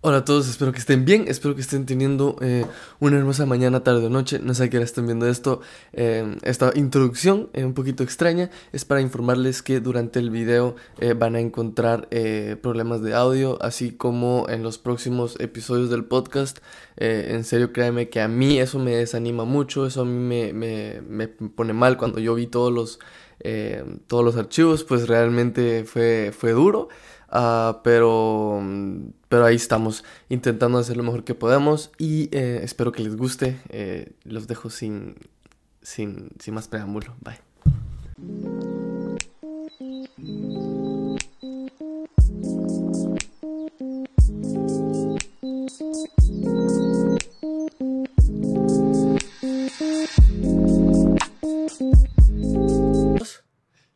[0.00, 2.64] Hola a todos, espero que estén bien, espero que estén teniendo eh,
[3.00, 5.60] una hermosa mañana, tarde o noche, no sé a qué hora estén viendo esto.
[5.92, 10.76] Eh, esta introducción eh, un poquito extraña es para informarles que durante el video
[11.16, 12.08] van a encontrar
[12.62, 16.58] problemas de audio, así como en los próximos episodios del podcast.
[16.96, 21.00] en serio, créanme que a mí eso me desanima mucho, eso a mí me, me,
[21.08, 23.00] me pone mal cuando yo vi todos los,
[24.06, 26.88] todos los archivos, pues realmente fue, fue duro.
[27.30, 28.62] Uh, pero,
[29.28, 33.60] pero ahí estamos intentando hacer lo mejor que podemos y eh, espero que les guste.
[33.68, 35.16] Eh, los dejo sin,
[35.82, 37.14] sin, sin más preámbulo.
[37.20, 37.38] Bye.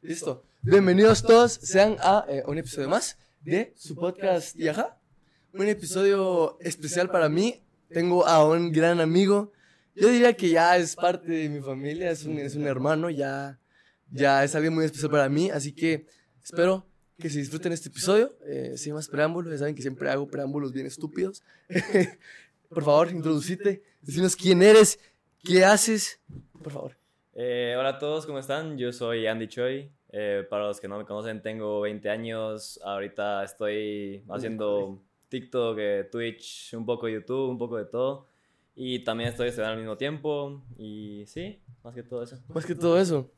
[0.02, 0.42] Listo.
[0.60, 4.96] Bienvenidos todos sean a eh, un episodio más de su podcast Yaja.
[5.52, 7.62] Un episodio especial para mí.
[7.88, 9.52] Tengo a un gran amigo.
[9.94, 13.58] Yo diría que ya es parte de mi familia, es un, es un hermano, ya,
[14.10, 15.50] ya es alguien muy especial para mí.
[15.50, 16.06] Así que
[16.42, 16.86] espero
[17.18, 18.34] que se disfruten este episodio.
[18.46, 21.42] Eh, sin más preámbulos, ya saben que siempre hago preámbulos bien estúpidos.
[22.68, 24.98] Por favor, introducite, decinos quién eres,
[25.44, 26.20] qué haces.
[26.62, 26.96] Por favor.
[27.34, 28.78] Eh, hola a todos, ¿cómo están?
[28.78, 29.90] Yo soy Andy Choi.
[30.14, 32.78] Eh, para los que no me conocen, tengo 20 años.
[32.84, 38.26] Ahorita estoy haciendo TikTok, eh, Twitch, un poco YouTube, un poco de todo.
[38.74, 40.62] Y también estoy estudiando al mismo tiempo.
[40.76, 42.38] Y sí, más que todo eso.
[42.48, 43.30] Más que todo eso.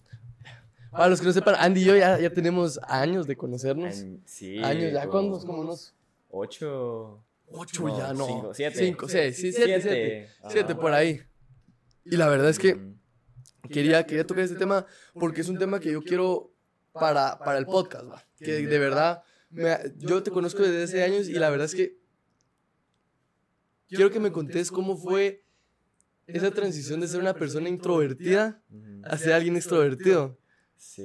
[0.91, 4.05] Para los que no sepan, Andy y yo ya, ya tenemos años de conocernos.
[4.25, 4.63] sí.
[4.63, 5.95] Años, ya cuando como unos...
[6.31, 7.23] Ocho.
[7.53, 8.27] Ocho ya, no.
[8.27, 8.77] Cinco, siete.
[8.77, 10.29] Cinco, seis, sí, siete, siete.
[10.49, 11.21] Siete, por ahí.
[12.05, 12.77] Y la verdad es que
[13.71, 16.54] quería, quería tocar este tema porque es un tema que yo quiero
[16.95, 18.07] para, para el podcast,
[18.39, 19.23] que de verdad,
[19.99, 21.99] yo te conozco desde hace años y la verdad es que
[23.89, 25.45] quiero que me contés cómo fue
[26.27, 28.63] esa transición de ser una persona introvertida
[29.05, 30.39] a ser alguien extrovertido.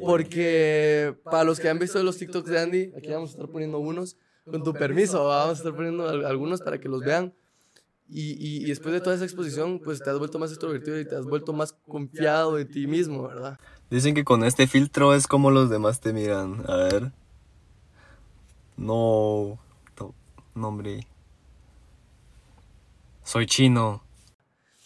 [0.02, 3.80] Porque para los que han visto los TikToks de Andy, aquí vamos a estar poniendo
[3.80, 7.34] unos, con tu permiso, vamos a estar poniendo algunos para que los vean.
[8.12, 11.16] Y, y, después de toda esa exposición, pues te has vuelto más extrovertido y te
[11.16, 13.60] has vuelto más confiado de ti mismo, ¿verdad?
[13.90, 16.64] Dicen que con este filtro es como los demás te miran.
[16.68, 17.12] A ver.
[18.78, 19.58] No.
[20.56, 21.08] No, hombre.
[23.24, 24.04] Soy chino.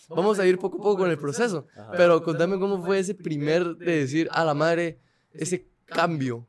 [0.10, 1.68] Vamos a ir poco a poco con el proceso.
[1.98, 5.00] Pero contame cómo fue ese primer de decir a la madre,
[5.34, 6.48] ese cambio.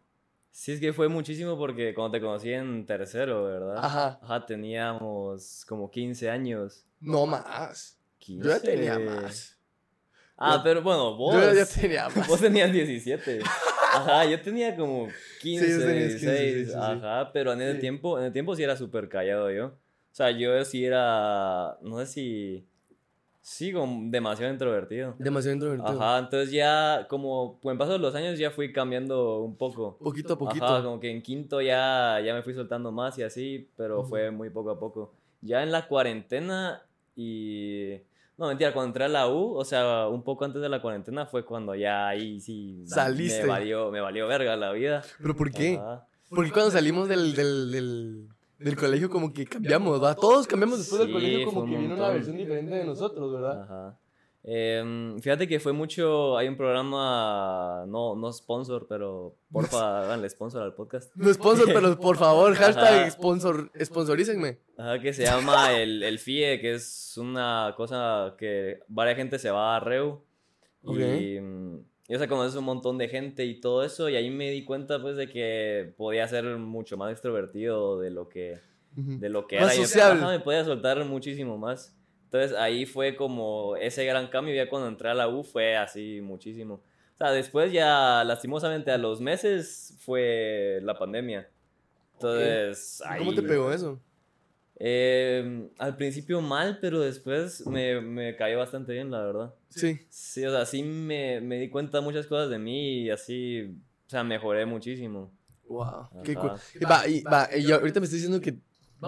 [0.51, 3.79] Sí, es que fue muchísimo porque cuando te conocí en tercero, ¿verdad?
[3.79, 4.21] Ajá.
[4.23, 6.85] Ajá, teníamos como 15 años.
[7.01, 7.99] No más.
[8.19, 8.45] 15.
[8.49, 9.54] Yo ya tenía más.
[10.37, 11.34] Ah, pero bueno, vos.
[11.34, 12.27] Yo ya tenía más.
[12.27, 13.41] Vos tenías 17.
[13.93, 15.09] Ajá, yo tenía como
[15.41, 16.75] 15, 16.
[16.75, 19.67] ajá, pero en el tiempo, en el tiempo sí era súper callado yo.
[19.67, 22.67] O sea, yo sí era, no sé si,
[23.41, 25.15] sí, como demasiado introvertido.
[25.19, 26.00] Demasiado introvertido.
[26.00, 29.99] Ajá, entonces ya como en paso de los años ya fui cambiando un poco.
[29.99, 30.65] Poquito a poquito.
[30.65, 34.31] Ajá, como que en quinto ya, ya me fui soltando más y así, pero fue
[34.31, 35.12] muy poco a poco.
[35.41, 36.83] Ya en la cuarentena
[37.17, 38.00] y
[38.37, 41.27] no, mentira, cuando entré a la U, o sea, un poco antes de la cuarentena
[41.27, 42.83] fue cuando ya ahí sí...
[42.87, 43.43] Saliste.
[43.43, 45.03] Me valió, me valió verga la vida.
[45.21, 45.81] ¿Pero por qué?
[46.31, 48.28] Porque cuando salimos del, del, del,
[48.59, 50.17] del, colegio como que cambiamos, ¿verdad?
[50.21, 53.62] Todos cambiamos después del colegio como que vino una versión diferente de nosotros, ¿verdad?
[53.62, 53.99] Ajá.
[54.47, 60.62] Eh, fíjate que fue mucho, hay un programa, no, no sponsor, pero porfa, háganle sponsor
[60.62, 61.16] al podcast.
[61.16, 64.59] No sponsor, pero por favor, hashtag sponsor, sponsorícenme.
[64.77, 69.50] Ajá, que se llama el, el FIE, que es una cosa que varias gente se
[69.50, 70.22] va a Reu.
[70.82, 71.38] Y,
[72.09, 74.62] y, o sea, conoces un montón de gente y todo eso, y ahí me di
[74.66, 78.59] cuenta pues de que podía ser mucho más extrovertido de lo que,
[78.93, 79.87] de lo que más era.
[79.87, 80.26] Sociable.
[80.26, 81.97] me podía soltar muchísimo más.
[82.34, 86.21] Entonces ahí fue como ese gran cambio, ya cuando entré a la U fue así
[86.21, 86.83] muchísimo.
[87.15, 91.49] O sea, después ya lastimosamente a los meses fue la pandemia.
[92.15, 93.00] Entonces...
[93.19, 94.00] ¿Cómo te pegó eso?
[94.81, 99.55] Eh, al principio mal, pero después me, me, cayó bastante bien, la verdad.
[99.69, 100.00] Sí.
[100.09, 103.79] Sí, o sea, sí me, me di cuenta de muchas cosas de mí y así,
[104.09, 105.31] o sea, mejoré muchísimo.
[105.69, 106.55] Wow, qué cool.
[106.81, 108.59] Y va, y, va, y ahorita me estoy diciendo que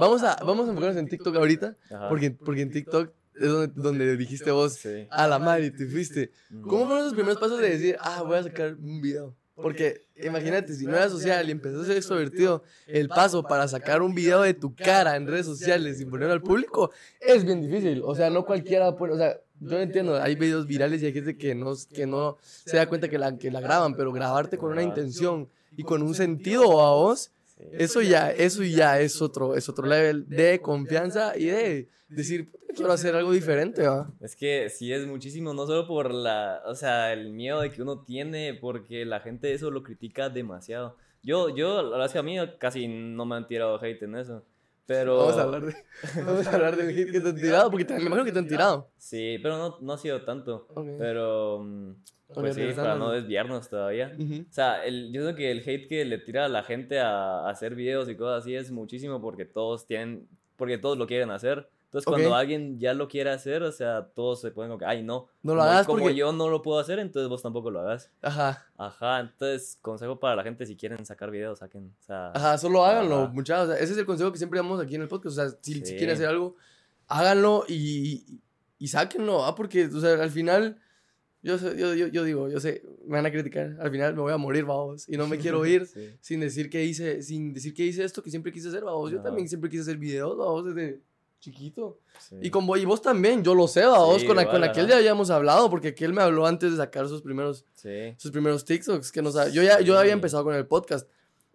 [0.00, 1.76] Vamos a, vamos a enfocarnos en TikTok ahorita,
[2.08, 4.78] porque, porque en TikTok es donde, donde dijiste vos,
[5.10, 6.30] a la madre, te fuiste.
[6.62, 9.34] ¿Cómo fueron los primeros pasos de decir, ah, voy a sacar un video?
[9.54, 14.02] Porque imagínate, si no eras social y empezaste a ser extrovertido, el paso para sacar
[14.02, 16.90] un video de tu cara en redes sociales y ponerlo al público
[17.20, 18.02] es bien difícil.
[18.04, 21.38] O sea, no cualquiera puede, o sea, yo entiendo, hay videos virales y hay gente
[21.38, 24.72] que no, que no se da cuenta que la, que la graban, pero grabarte con
[24.72, 29.68] una intención y con un sentido a vos Eso ya, eso ya es otro, es
[29.68, 34.12] otro level de confianza y de decir, quiero hacer algo diferente, ¿va?
[34.20, 37.82] Es que sí es muchísimo, no solo por la, o sea, el miedo de que
[37.82, 40.96] uno tiene, porque la gente eso lo critica demasiado.
[41.22, 44.16] Yo, yo, la verdad es que a mí casi no me han tirado hate en
[44.16, 44.44] eso.
[44.84, 45.16] Pero...
[45.16, 45.74] Vamos a hablar de,
[46.24, 48.48] vamos a hablar de hate que te han tirado, porque me imagino que te han
[48.48, 48.90] tirado.
[48.96, 50.68] Sí, pero no, no ha sido tanto.
[50.98, 51.60] Pero...
[51.64, 51.94] Mm,
[52.32, 54.16] pues sí, para no desviarnos todavía.
[54.18, 57.40] O sea, el, yo creo que el hate que le tira a la gente a,
[57.40, 61.30] a, hacer videos y cosas así es muchísimo porque todos tienen, porque todos lo quieren
[61.30, 61.68] hacer.
[61.86, 65.04] Entonces, cuando alguien ya lo quiere hacer, o sea, todos se ponen como que, ay,
[65.04, 65.28] no.
[65.42, 68.10] No lo hagas Como yo no lo puedo hacer, entonces vos tampoco lo hagas.
[68.22, 68.66] Ajá.
[68.76, 71.94] Ajá, entonces, consejo para la gente, si quieren sacar videos, saquen.
[71.98, 73.68] O sea, Ajá, solo háganlo, muchachos.
[73.68, 75.38] O sea, ese es el consejo que siempre damos aquí en el podcast.
[75.38, 76.56] O sea, si, si quieren hacer algo,
[77.06, 78.40] háganlo y,
[78.78, 79.54] y, sáquenlo, ¿ah?
[79.54, 80.78] Porque, o sea, al final...
[81.46, 84.32] Yo, yo, yo, yo, digo, yo sé, me van a criticar, al final me voy
[84.32, 85.88] a morir, vamos, y no me quiero ir
[86.20, 89.22] sin decir que hice, sin decir que hice esto que siempre quise hacer, vamos, yo
[89.22, 91.00] también siempre quise hacer videos, vamos, desde
[91.38, 92.00] chiquito.
[92.42, 95.30] Y con vos, y vos también, yo lo sé, vos, con, con aquel ya habíamos
[95.30, 97.64] hablado, porque aquel me habló antes de sacar sus primeros,
[98.16, 101.08] sus primeros TikToks, que no yo ya, yo había empezado con el podcast,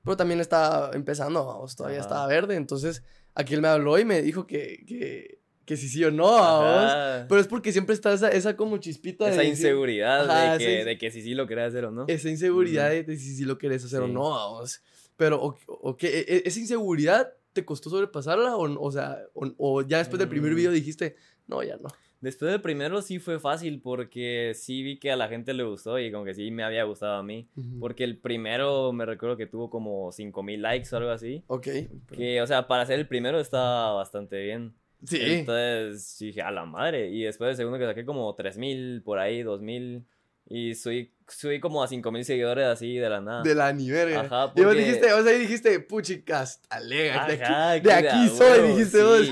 [0.06, 3.04] pero también estaba empezando, vamos, todavía estaba verde, entonces
[3.36, 7.42] aquel me habló y me dijo que, que, que sí sí o no, vamos, pero
[7.42, 11.22] es porque siempre está esa, esa como chispita esa inseguridad de, que, de que sí
[11.22, 12.06] sí lo querés hacer o no.
[12.08, 14.82] Esa inseguridad de, si sí lo querés hacer o no, vamos,
[15.18, 18.56] pero, o, o que e, e, esa inseguridad te costó sobrepasarla?
[18.56, 20.74] O, o sea, o, ya después del primer video mm.
[20.74, 21.16] dijiste,
[21.48, 21.90] no, ya no.
[22.22, 25.98] Después del primero sí fue fácil porque sí vi que a la gente le gustó
[25.98, 27.48] y como que sí me había gustado a mí.
[27.80, 31.44] Porque el primero me recuerdo que tuvo como 5000 likes o algo así.
[31.48, 31.68] Ok.
[32.16, 34.76] Que, o sea, para ser el primero estaba bastante bien.
[35.06, 35.20] Sí.
[35.22, 37.10] Entonces dije, a la madre.
[37.10, 40.06] Y después del segundo que saqué como 3000 por ahí, 2000.
[40.48, 43.44] Y soy, soy como a 5000 seguidores así de la nada.
[43.44, 44.52] De la ni Ajá.
[44.56, 49.30] Y vos dijiste, o sea, dijiste, puchicas, alega, de aquí, de aquí soy, dijiste vos.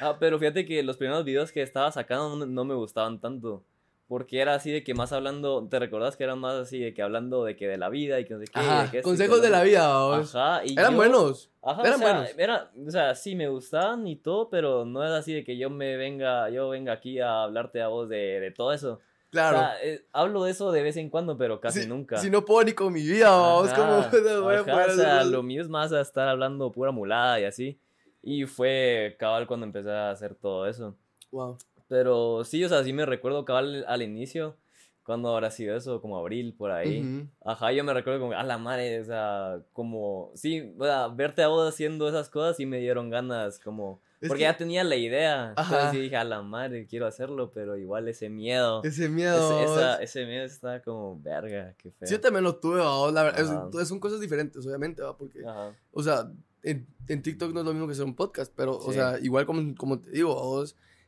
[0.00, 3.64] Ah, pero fíjate que los primeros videos que estaba sacando no, me gustaban tanto.
[4.10, 7.00] Porque era así de que más hablando, ¿te recordás que eran más así de que
[7.00, 8.58] hablando de que de la vida y que no sé qué?
[8.58, 10.34] Ajá, consejos de la vida, vos.
[10.34, 11.52] Ajá, y Eran buenos.
[11.62, 12.34] Ajá, eran o sea, buenos.
[12.36, 15.70] Era, o sea, sí me gustaban y todo, pero no es así de que yo
[15.70, 18.98] me venga, yo venga aquí a hablarte a vos de, de todo eso.
[19.30, 19.58] Claro.
[19.58, 22.16] O sea, eh, hablo de eso de vez en cuando, pero casi nunca.
[22.16, 23.92] Si no puedo ni con mi vida, vamos, como
[24.42, 27.78] voy a o sea, lo mío es más a estar hablando pura mulada y así.
[28.24, 30.96] Y fue cabal cuando empecé a hacer todo eso.
[31.30, 31.58] Wow.
[31.90, 34.56] Pero sí, o sea, sí me recuerdo cabal al inicio,
[35.02, 37.26] cuando habrá sido eso, como abril, por ahí.
[37.44, 41.42] Ajá, yo me recuerdo como, a la madre, o sea, como, sí, o sea, verte
[41.42, 45.54] a vos haciendo esas cosas y me dieron ganas, como porque ya tenía la idea.
[45.56, 48.82] Entonces dije, a la madre, quiero hacerlo, pero igual ese miedo.
[48.84, 49.98] Ese miedo.
[49.98, 52.06] ese miedo está como, verga, qué feo.
[52.06, 52.78] Sí, yo también lo tuve,
[53.12, 53.84] la verdad.
[53.84, 55.16] son cosas diferentes, obviamente, ¿va?
[55.16, 55.42] Porque,
[55.90, 56.30] o sea,
[56.62, 59.44] en, en, TikTok no es lo mismo que hacer un podcast, pero, o sea, igual
[59.44, 60.62] como, como te digo,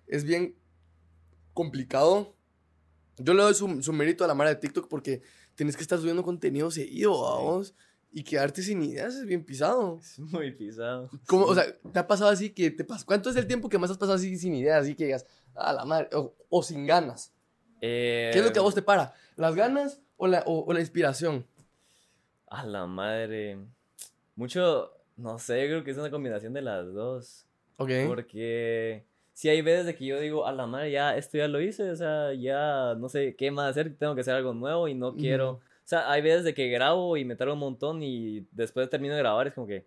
[0.08, 0.56] es bien
[1.54, 2.34] complicado.
[3.18, 5.22] Yo le doy su, su mérito a la madre de TikTok porque
[5.54, 7.74] tienes que estar subiendo contenido seguido, vamos.
[8.14, 9.98] Y quedarte sin ideas es bien pisado.
[9.98, 11.08] Es muy pisado.
[11.26, 13.06] ¿Cómo, O sea, ¿te ha pasado así que te pasa?
[13.06, 14.82] ¿Cuánto es el tiempo que más has pasado así sin ideas?
[14.82, 17.32] Así que digas, a la madre, o, sin ganas.
[17.80, 19.14] ¿Qué es lo que a vos te para?
[19.36, 21.46] ¿Las ganas o la, o, la inspiración?
[22.48, 23.58] A la madre.
[24.36, 27.46] Mucho, no sé, creo que es una combinación de las dos.
[27.78, 27.90] Ok.
[28.06, 31.60] Porque si hay veces de que yo digo, a la madre, ya esto ya lo
[31.60, 34.94] hice, o sea, ya no sé qué más hacer, tengo que hacer algo nuevo y
[34.94, 38.46] no quiero o sea, hay veces de que grabo y me tardo un montón y
[38.52, 39.86] después termino de grabar es como que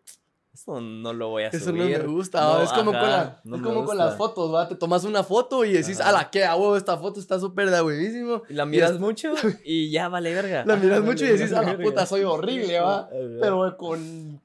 [0.53, 1.61] esto no lo voy a subir.
[1.61, 4.67] Eso no me gusta, es como, con, la, es como con las fotos, ¿va?
[4.69, 7.81] Te tomas una foto y decís, a la que huevo, esta foto está súper de
[7.81, 8.43] huevísimo.
[8.49, 9.33] Y la miras mucho
[9.65, 10.63] y ya vale verga.
[10.65, 13.09] La miras mucho y decís, a la puta, soy horrible, ¿va?
[13.09, 14.41] Pero con...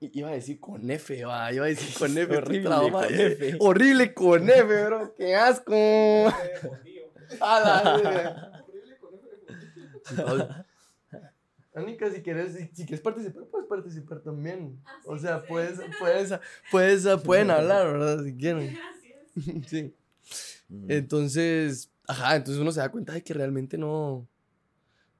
[0.00, 1.52] Iba a decir con F, va.
[1.52, 2.36] Iba a decir con F.
[2.36, 3.56] horrible con F.
[3.58, 5.14] Horrible con F, bro.
[5.16, 5.74] ¡Qué asco!
[7.40, 8.64] a la
[11.74, 14.80] Anika, si quieres, si, quieres participar, puedes participar también.
[14.84, 16.32] Ah, o sea, puedes, puedes,
[16.72, 18.24] puedes, pueden hablar, ¿verdad?
[18.24, 18.76] Si quieren.
[19.66, 19.94] Sí.
[20.88, 24.26] Entonces, ajá, entonces uno se da cuenta de que realmente no,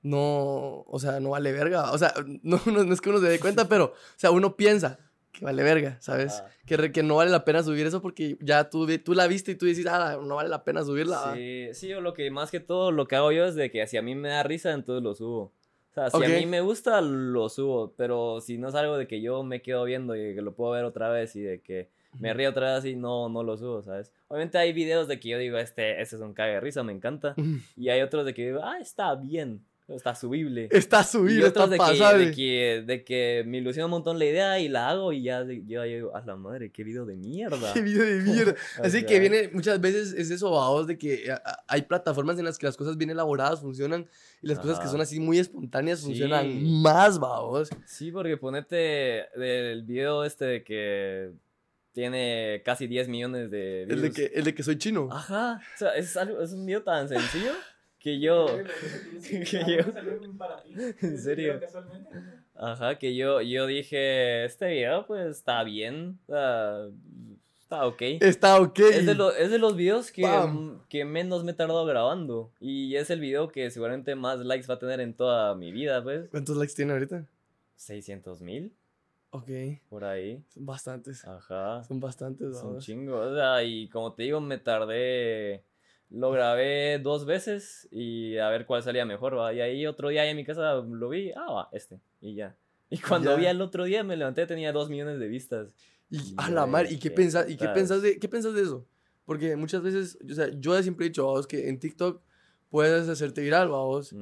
[0.02, 1.92] no, o sea, no vale verga.
[1.92, 4.98] O sea, no, no, es que uno se dé cuenta, pero, o sea, uno piensa,
[5.32, 6.42] que vale verga, ¿sabes?
[6.66, 9.54] Que, que no vale la pena subir eso porque ya tú, tú la viste y
[9.54, 11.34] tú dices, ah, no vale la pena subirla.
[11.34, 13.86] Sí, sí, o lo que más que todo lo que hago yo es de que
[13.86, 15.52] si a mí me da risa, entonces lo subo.
[15.90, 19.08] O sea, si a mí me gusta, lo subo, pero si no es algo de
[19.08, 21.88] que yo me quedo viendo y que lo puedo ver otra vez y de que
[22.20, 24.12] me río otra vez y no, no lo subo, ¿sabes?
[24.28, 26.92] Obviamente hay videos de que yo digo, este, este es un cague de risa, me
[26.92, 27.34] encanta.
[27.76, 29.64] Y hay otros de que digo, ah, está bien.
[29.88, 30.68] Está subible.
[30.70, 32.24] Está subible, está de pasable.
[32.24, 35.22] Que, de, que, de que me ilusiona un montón la idea y la hago y
[35.22, 37.72] ya yo digo, a la madre, qué video de mierda.
[37.74, 38.54] Qué video de mierda.
[38.82, 41.34] Así que viene, muchas veces es eso, vamos, de que
[41.66, 44.06] hay plataformas en las que las cosas bien elaboradas funcionan
[44.42, 47.70] y las cosas que son así muy espontáneas funcionan más, vamos.
[47.86, 51.30] Sí, porque ponete del video este de que
[51.92, 54.02] tiene casi 10 millones de views.
[54.02, 55.08] El de que, el de que soy chino.
[55.10, 55.62] Ajá.
[55.74, 57.52] O sea, es, algo, es un video tan sencillo
[58.08, 58.46] que yo.
[59.28, 59.82] que yo.
[61.02, 61.60] En serio.
[62.54, 66.18] Ajá, que yo, yo dije, este video pues está bien.
[66.26, 68.02] está ok.
[68.20, 68.78] Está ok.
[68.78, 70.26] Es de, es de los videos que,
[70.88, 72.50] que menos me he tardado grabando.
[72.60, 76.02] Y es el video que seguramente más likes va a tener en toda mi vida,
[76.02, 76.28] pues.
[76.30, 77.26] ¿Cuántos likes tiene ahorita?
[77.76, 78.72] 600 mil.
[79.30, 79.50] Ok.
[79.90, 80.42] Por ahí.
[80.48, 81.24] Son bastantes.
[81.26, 81.84] Ajá.
[81.84, 82.58] Son bastantes.
[82.58, 83.26] Son chingos.
[83.26, 85.62] O sea, y como te digo, me tardé.
[86.10, 89.52] Lo grabé dos veces y a ver cuál salía mejor, ¿va?
[89.52, 92.56] Y ahí otro día en mi casa lo vi, ah, va, este, y ya.
[92.90, 95.68] Y cuando vi el otro día me levanté, tenía dos millones de vistas.
[96.10, 98.86] Y, a la mar, ¿y qué piensas, ¿y qué piensas de, qué piensas de eso?
[99.26, 102.22] Porque muchas veces, o sea, yo siempre he dicho, vos, que en TikTok
[102.70, 104.14] puedes hacerte viral, vamos.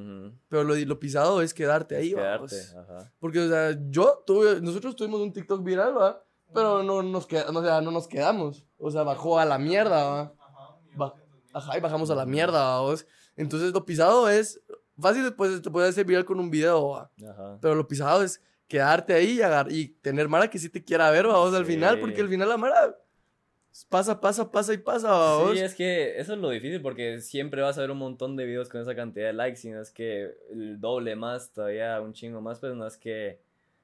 [0.49, 3.13] Pero lo, lo, pisado es quedarte ahí, quedarte, Ajá.
[3.19, 6.23] Porque, o sea, yo tuve, nosotros tuvimos un TikTok viral, ¿va?
[6.53, 8.65] Pero no nos, quedamos, o sea, no nos quedamos.
[8.77, 10.33] O sea, bajó a la mierda, ¿va?
[10.39, 11.13] Ajá,
[11.75, 13.05] y bajamos a la mierda, vamos.
[13.35, 14.61] Entonces, lo pisado es
[14.99, 17.11] fácil, pues te puedes hacer viral con un video, ¿va?
[17.29, 17.57] Ajá.
[17.61, 19.39] Pero lo pisado es quedarte ahí
[19.69, 22.49] y, y tener Mara que sí te quiera ver, vamos, al final, porque al final
[22.49, 22.97] la Mara
[23.89, 25.37] pasa, pasa, pasa y pasa.
[25.37, 25.57] ¿vos?
[25.57, 28.45] Sí, es que eso es lo difícil porque siempre vas a ver un montón de
[28.45, 32.13] videos con esa cantidad de likes y no es que el doble más, todavía un
[32.13, 33.39] chingo más, pero no es que...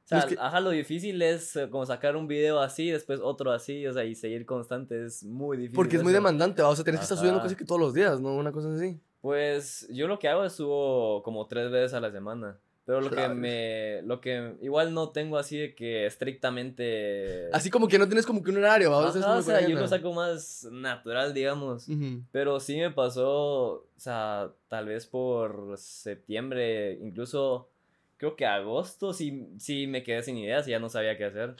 [0.05, 3.88] O sea, ajá, lo difícil es eh, como sacar un video así, después otro así,
[3.88, 5.75] o sea, y seguir constante es muy difícil.
[5.75, 8.19] Porque es muy demandante, o sea, tienes que estar subiendo casi que todos los días,
[8.19, 8.36] ¿no?
[8.36, 9.00] Una cosa así.
[9.22, 12.57] Pues yo lo que hago es subo como tres veces a la semana.
[12.86, 14.01] Pero lo que me.
[14.01, 17.50] Lo que igual no tengo así de que estrictamente.
[17.53, 19.15] Así como que no tienes como que un horario, ¿vamos?
[19.15, 21.88] o sea, yo lo saco más natural, digamos.
[22.31, 23.25] Pero sí me pasó.
[23.25, 27.69] O sea, tal vez por septiembre, incluso.
[28.17, 31.55] Creo que agosto sí, sí me quedé sin ideas y ya no sabía qué hacer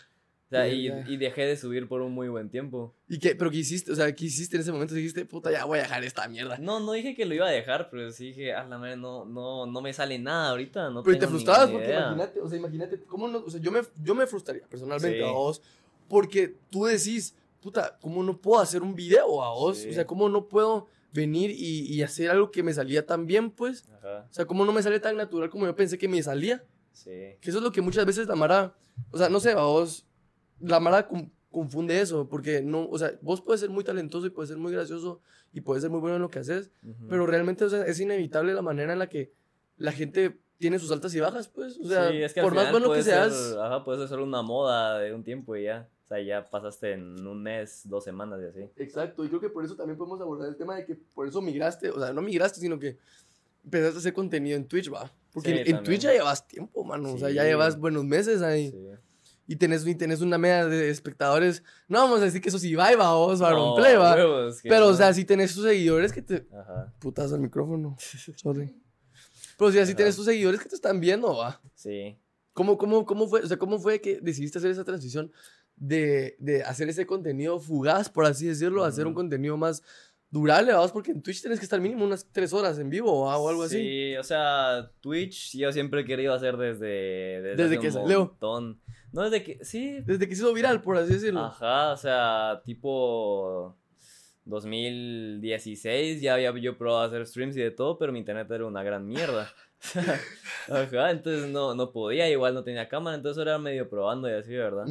[0.53, 2.93] sea, y, dejé de subir por un muy buen tiempo.
[3.07, 3.36] ¿Y qué?
[3.36, 3.91] ¿Pero qué hiciste?
[3.91, 4.93] O sea, ¿qué hiciste en ese momento?
[4.93, 6.57] Dijiste, puta, ya voy a dejar esta mierda.
[6.57, 9.25] No, no dije que lo iba a dejar, pero sí dije, ah, la madre, no,
[9.25, 10.89] no, no me sale nada ahorita.
[10.89, 13.39] No pero te frustrabas porque imagínate, o sea, imagínate, ¿cómo no?
[13.39, 15.62] O sea, yo me, yo me frustraría personalmente a vos,
[16.07, 19.86] porque tú decís, puta, ¿cómo no puedo hacer un video a vos?
[19.89, 23.51] O sea, ¿cómo no puedo venir y, y, hacer algo que me salía tan bien,
[23.51, 23.88] pues?
[23.98, 24.27] Ajá.
[24.29, 26.63] O sea, ¿cómo no me sale tan natural como yo pensé que me salía?
[26.91, 27.38] Sí.
[27.39, 28.75] Que eso es lo que muchas veces la Mara,
[29.12, 30.08] o sea, no sé, a vos
[30.60, 31.08] la Mara
[31.51, 34.72] confunde eso, porque no, o sea, vos puedes ser muy talentoso y puedes ser muy
[34.72, 36.72] gracioso y puedes ser muy bueno en lo que haces,
[37.08, 39.32] pero realmente, o sea, es inevitable la manera en la que
[39.77, 42.10] la gente tiene sus altas y bajas, pues, o sea,
[42.41, 43.55] por más bueno que seas...
[43.60, 45.89] Ajá, puedes hacer una moda de un tiempo y ya.
[46.05, 48.69] O sea, ya pasaste en un mes, dos semanas y así.
[48.75, 51.41] Exacto, y creo que por eso también podemos abordar el tema de que por eso
[51.41, 52.98] migraste, o sea, no migraste, sino que
[53.63, 55.12] empezaste a hacer contenido en Twitch, va.
[55.31, 58.72] Porque en, Twitch ya llevas tiempo, mano, o sea, ya llevas buenos meses ahí.
[58.72, 58.89] Sí
[59.45, 62.75] y tenés, y tenés una media de espectadores, no vamos a decir que eso sí
[62.75, 64.15] va y va, vos, no, play, va.
[64.63, 66.48] Pero, o sea, si tenés tus seguidores que te.
[66.51, 66.93] Ajá.
[67.00, 67.98] Putas al micrófono.
[68.36, 68.74] Sorry.
[69.57, 71.62] Pero, o sea, si tenés tus seguidores que te están viendo, va.
[71.75, 72.17] Sí.
[72.53, 73.41] ¿Cómo, cómo, cómo fue?
[73.41, 75.31] O sea, ¿cómo fue que decidiste hacer esa transición
[75.75, 79.84] de, de hacer ese contenido fugaz, por así decirlo, hacer un contenido más
[80.34, 83.50] durable, vamos, porque en Twitch tienes que estar mínimo unas tres horas en vivo o
[83.50, 83.77] algo así.
[83.77, 87.42] Sí, o sea, Twitch yo siempre he querido hacer desde.
[87.42, 88.82] Desde, desde que un montón.
[89.12, 90.00] No, desde que, sí.
[90.01, 91.42] Desde que se hizo viral, por así decirlo.
[91.42, 93.77] Ajá, o sea, tipo
[94.46, 98.82] 2016 ya había yo probado hacer streams y de todo, pero mi internet era una
[98.82, 99.48] gran mierda.
[100.69, 104.55] Ajá, entonces no, no podía, igual no tenía cámara, entonces era medio probando y así,
[104.55, 104.85] ¿verdad?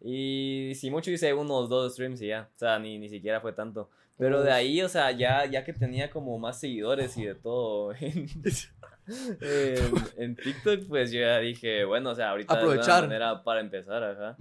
[0.00, 3.52] Y si mucho hice unos dos streams y ya, o sea, ni, ni siquiera fue
[3.52, 3.90] tanto.
[4.18, 7.92] Pero de ahí, o sea, ya, ya que tenía como más seguidores y de todo
[10.16, 12.82] en, TikTok, pues yo ya dije, bueno, o sea, ahorita Aprovechar.
[12.82, 14.36] es una manera para empezar, ajá.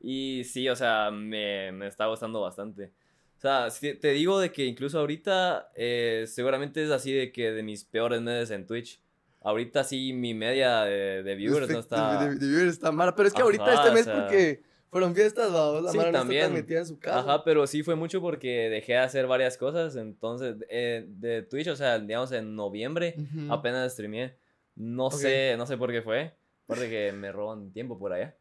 [0.00, 2.92] Y sí, o sea, me, me, está gustando bastante.
[3.38, 7.62] O sea, te digo de que incluso ahorita eh, seguramente es así de que de
[7.62, 9.00] mis peores meses en Twitch.
[9.48, 12.28] Ahorita sí mi media de, viewers no está...
[12.28, 15.90] De, viewers está mala, pero es que ahorita este mes porque fueron fiestas, vamos, la
[15.90, 16.52] sí, también.
[16.52, 17.20] metida en su casa.
[17.20, 19.96] Ajá, pero sí fue mucho porque dejé de hacer varias cosas.
[19.96, 23.14] Entonces, eh, de Twitch, o sea, digamos en noviembre,
[23.48, 24.36] apenas streameé.
[24.74, 26.36] No sé, no sé por qué fue.
[26.64, 28.36] Aparte que me roban tiempo por allá.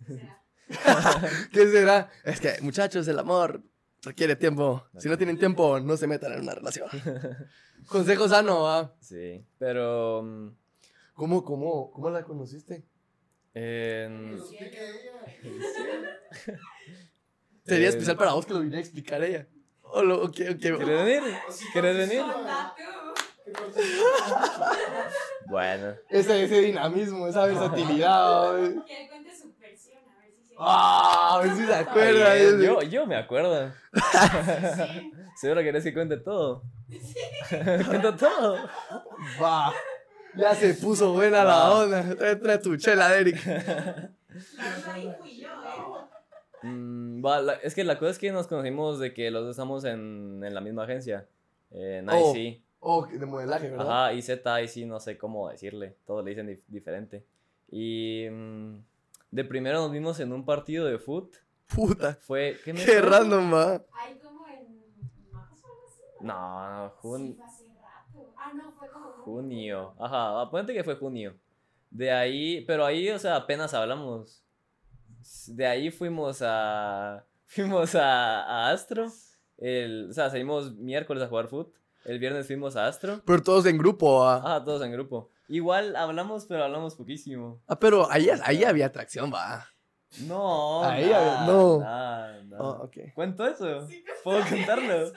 [1.52, 2.10] ¿Qué será?
[2.24, 3.62] Es que, muchachos, el amor
[4.02, 4.84] requiere tiempo.
[4.98, 6.88] Si no tienen tiempo, no se metan en una relación.
[7.86, 8.94] Consejo sano, ¿va?
[9.00, 10.22] Sí, pero.
[10.22, 10.50] Mm,
[11.14, 12.84] ¿Cómo, cómo, cómo la conociste?
[13.52, 14.38] En...
[17.64, 19.46] Sería especial para vos que lo viniera a explicar ella.
[19.82, 20.72] O lo, okay, okay.
[20.72, 21.22] ¿Quieres venir?
[21.72, 22.22] ¿Quieres venir?
[25.48, 25.94] bueno.
[26.08, 31.42] Ese, ese dinamismo, esa versatilidad él cuente su versión, a ver si se Ah, a
[31.42, 32.30] ver si se acuerda.
[32.32, 33.70] Ay, yo, yo me acuerdo.
[34.76, 35.12] Sí.
[35.36, 36.62] ¿Seguro querés que cuente todo?
[36.90, 37.14] Sí.
[37.86, 38.56] Cuento todo.
[39.42, 39.72] Va.
[40.34, 42.14] Ya se puso buena la onda.
[42.14, 43.38] Trae, trae tu chela, Eric.
[44.92, 46.66] Ahí fui yo, ¿eh?
[46.66, 49.84] Mm, la- es que la cosa es que nos conocimos de que los dos estamos
[49.84, 51.26] en, en la misma agencia.
[51.70, 52.34] En Oh.
[52.36, 52.60] IC.
[52.80, 53.86] Oh, de modelaje, ¿verdad?
[54.06, 55.96] Ajá, y Z, IC, no sé cómo decirle.
[56.06, 57.24] Todos le dicen dif- diferente.
[57.70, 58.76] Y mm,
[59.30, 61.36] de primero nos vimos en un partido de foot.
[61.74, 62.14] Puta.
[62.22, 62.58] Fue.
[62.64, 63.02] ¿Qué, mes Qué fue?
[63.02, 63.72] random, va.
[63.92, 66.02] Ahí como en marzo o algo así.
[66.20, 68.32] No, Sí, jun- fue hace rato.
[68.36, 69.94] Ah, no, fue como junio.
[69.98, 71.34] Ajá, aponte que fue junio.
[71.90, 74.42] De ahí, pero ahí, o sea, apenas hablamos.
[75.48, 77.24] De ahí fuimos a.
[77.46, 79.08] Fuimos a, a Astro.
[79.58, 81.74] El, o sea, salimos miércoles a jugar foot.
[82.04, 83.20] El viernes fuimos a Astro.
[83.26, 84.24] Pero todos en grupo.
[84.26, 85.30] Ah, todos en grupo.
[85.50, 87.60] Igual hablamos, pero hablamos poquísimo.
[87.66, 89.66] Ah, pero ahí, ahí había atracción, va.
[90.26, 91.78] No, Ahí había- no.
[91.80, 92.62] nada, nada.
[92.62, 92.96] Oh, ok.
[93.14, 93.86] ¿Cuento eso?
[93.86, 95.12] Sí, ¿Puedo contarlo?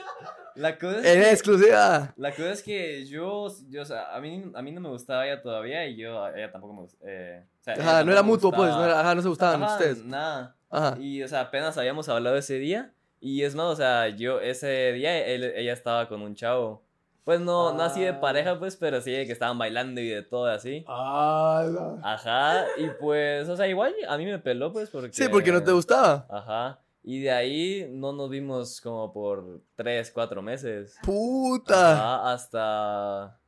[0.55, 2.13] La cosa es En que, exclusiva.
[2.15, 5.25] la cosa es que yo, yo, o sea, a mí, a mí no me gustaba
[5.25, 7.11] ella todavía y yo, a ella tampoco me gustaba.
[7.11, 8.67] Eh, o sea, ella Ajá, no era mutuo, pues.
[8.69, 8.85] gustaba.
[8.85, 10.05] No, era, ajá, no se gustaban Ajá, ustedes.
[10.05, 10.55] Nada.
[10.69, 10.97] Ajá.
[10.99, 12.93] Y, o sea, apenas habíamos hablado ese día.
[13.19, 16.82] Y es más, o sea, yo ese día él- ella estaba con un chavo.
[17.23, 18.19] Pues no, no así de Ah.
[18.19, 20.83] pareja, pues, pero sí de que estaban bailando y de todo así.
[20.87, 21.65] Ah,
[22.03, 25.13] Ajá, y pues, o sea, igual a mí me peló, pues, porque...
[25.13, 26.27] Sí, porque no te gustaba.
[26.29, 26.79] Ajá.
[27.01, 30.97] Y de ahí no nos vimos como por 3, 4 meses.
[31.03, 31.93] Puta.
[31.93, 33.39] Ajá, hasta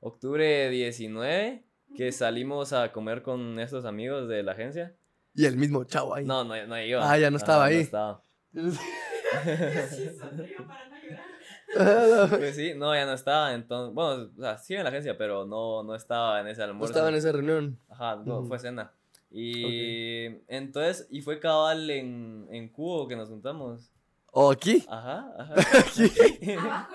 [0.00, 1.64] octubre 19,
[1.96, 4.94] que salimos a comer con estos amigos de la agencia.
[5.34, 6.24] Y el mismo chavo ahí.
[6.24, 7.10] No, no, no iba.
[7.10, 7.76] Ah, ya no estaba ahí.
[7.76, 8.22] No estaba.
[11.74, 13.52] Pues sí, no, ya no estaba.
[13.54, 16.68] Entonces, bueno, o sea, sí en la agencia, pero no, no estaba en ese no
[16.68, 16.92] almuerzo.
[16.92, 17.78] estaba en esa reunión.
[17.88, 18.92] Ajá, no, fue cena.
[19.30, 23.90] Y entonces, y fue cabal en, en Cubo que nos juntamos.
[24.30, 24.84] ¿O aquí?
[24.88, 25.54] Ajá, ajá.
[25.78, 26.52] Aquí.
[26.52, 26.94] Abajo.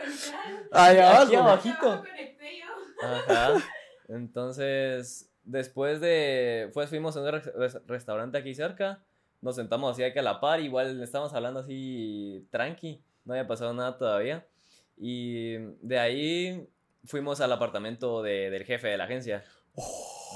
[0.72, 1.38] Ahí Aquí abajo.
[1.38, 2.00] abajito.
[2.00, 3.08] Conecté yo.
[3.08, 3.54] Ajá.
[4.08, 6.69] Entonces, después de.
[6.74, 9.04] Pues fuimos a un res- res- restaurante aquí cerca.
[9.41, 10.60] Nos sentamos así aquí a la par.
[10.62, 13.04] Igual estábamos hablando así tranqui.
[13.26, 14.45] No había pasado nada todavía.
[15.04, 16.70] Y de ahí
[17.06, 19.44] fuimos al apartamento de- del jefe de la agencia.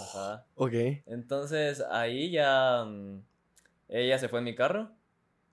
[0.02, 0.44] Ajá.
[0.56, 0.74] Ok.
[1.06, 2.84] Entonces ahí ya.
[2.86, 3.22] mm,
[3.90, 4.90] Ella se fue en mi carro.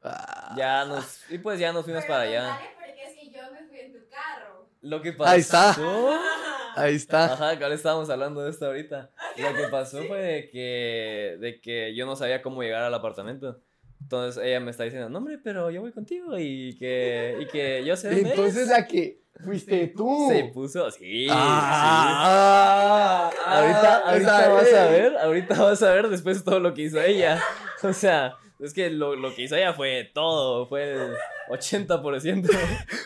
[0.02, 0.54] Ah.
[0.56, 1.20] Ya nos.
[1.30, 2.48] Y pues ya nos fuimos Pero para allá.
[2.48, 4.66] contale porque es que yo me fui en tu carro.
[4.80, 5.30] Lo que pasó.
[5.30, 5.76] Ahí está.
[6.74, 7.24] Ahí está.
[7.34, 9.10] Ajá, que ahora estábamos hablando de esto ahorita.
[9.36, 13.60] Lo que pasó fue de que, de que yo no sabía cómo llegar al apartamento.
[14.02, 17.84] Entonces ella me está diciendo, no hombre, pero yo voy contigo y que, y que
[17.84, 18.68] yo sé dónde Entonces es".
[18.68, 20.28] la que fuiste tú.
[20.30, 21.26] Se puso así.
[21.30, 23.38] Ah, sí.
[23.46, 26.82] Ahorita, ah, ahorita esa vas a ver, ahorita vas a ver después todo lo que
[26.82, 27.40] hizo ella.
[27.84, 31.14] O sea, es que lo, lo que hizo ella fue todo, fue el
[31.48, 32.48] 80%.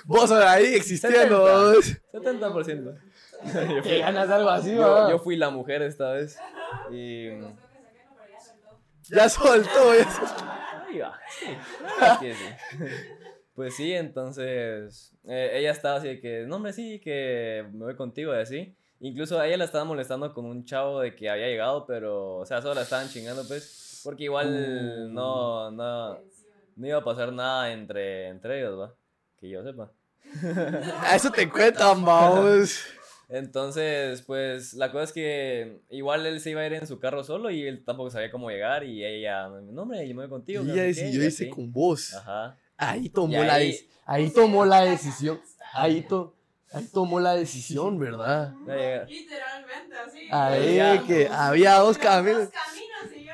[0.05, 1.73] Vos ahora ahí existiendo.
[2.13, 2.95] 70%.
[3.45, 6.39] Yo Que fui, ganas algo así, yo, yo fui la mujer esta vez.
[6.91, 7.29] Y...
[7.29, 8.79] Me costó que sacarlo, pero ya soltó.
[9.09, 9.95] Ya soltó.
[9.95, 10.45] ya soltó.
[10.89, 11.47] Ahí va, sí.
[12.21, 12.45] Que sí.
[13.55, 17.97] Pues sí, entonces eh, ella estaba así de que, no hombre, sí, que me voy
[17.97, 18.77] contigo y así.
[19.01, 22.47] Incluso a ella la estaba molestando con un chavo de que había llegado, pero, o
[22.47, 26.51] sea, solo la estaban chingando, pues, porque igual no, no, Tensión.
[26.77, 28.95] no iba a pasar nada entre, entre ellos, ¿va?
[29.39, 29.91] Que yo sepa.
[31.03, 32.85] A eso te cuentan, vamos.
[33.29, 37.25] Entonces, pues, la cosa es que igual él se iba a ir en su carro
[37.25, 40.63] solo y él tampoco sabía cómo llegar y ella, no hombre, yo me voy contigo.
[40.63, 42.15] Y ella sé qué", decidió irse con vos.
[42.15, 42.57] Ajá.
[42.77, 43.55] Ahí tomó la
[44.05, 45.41] ahí- tomó la decisión.
[45.73, 46.35] Ahí, to-
[46.73, 48.55] ahí tomó la decisión, ¿verdad?
[48.65, 50.19] Literalmente, así.
[50.31, 52.49] Ahí que había dos caminos.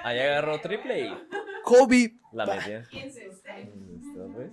[0.02, 1.07] Ahí agarró triple y
[1.62, 2.83] Kobe, la metió.
[4.35, 4.52] Pues.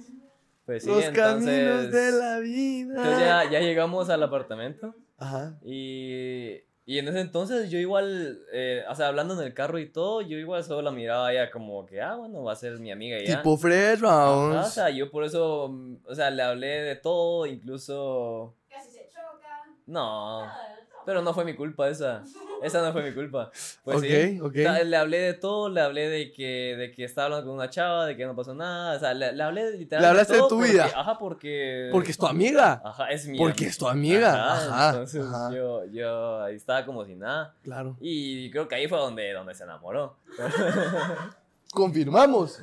[0.66, 1.16] Pues sí, los entonces.
[1.16, 2.96] caminos de la vida.
[2.98, 5.58] Entonces ya, ya llegamos al apartamento Ajá.
[5.64, 6.64] y.
[6.90, 10.22] Y en ese entonces yo igual, eh, o sea, hablando en el carro y todo,
[10.22, 12.92] yo igual solo la miraba a ella como que, ah, bueno, va a ser mi
[12.92, 13.44] amiga y ya.
[13.44, 17.46] Tipo fresh, Ajá, o sea, yo por eso, mm, o sea, le hablé de todo,
[17.46, 18.56] incluso...
[18.68, 19.66] Casi se choca.
[19.86, 20.80] No, Nada.
[21.10, 22.24] Pero no fue mi culpa esa.
[22.62, 23.50] Esa no fue mi culpa.
[23.84, 24.40] Pues Ok, sí.
[24.40, 24.54] ok.
[24.64, 27.68] Ta- Le hablé de todo, le hablé de que, de que estaba hablando con una
[27.72, 28.96] chava, de que no pasó nada.
[28.96, 30.86] O sea, le, le hablé literalmente Le hablaste de todo tu porque- vida.
[30.96, 31.90] Ajá, porque.
[31.92, 32.80] Porque es tu amiga.
[32.86, 34.54] Ajá, es mi Porque es tu amiga.
[34.54, 35.52] Ajá, entonces ajá.
[35.52, 37.56] Yo, yo ahí estaba como si nada.
[37.64, 37.98] Claro.
[38.00, 40.16] Y creo que ahí fue donde, donde se enamoró.
[41.72, 42.62] Confirmamos.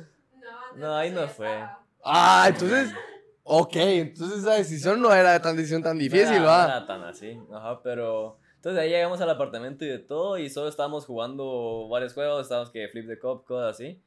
[0.77, 1.63] No, No, ahí no fue.
[2.03, 2.91] Ah, entonces.
[3.49, 6.63] Ok, entonces esa decisión no era tan decisión tan difícil, ¿va?
[6.67, 7.39] no era tan así.
[7.51, 8.37] Ajá, pero.
[8.55, 10.37] Entonces ahí llegamos al apartamento y de todo.
[10.37, 12.41] Y solo estábamos jugando varios juegos.
[12.41, 14.01] Estábamos que Flip the Cup, cosas así.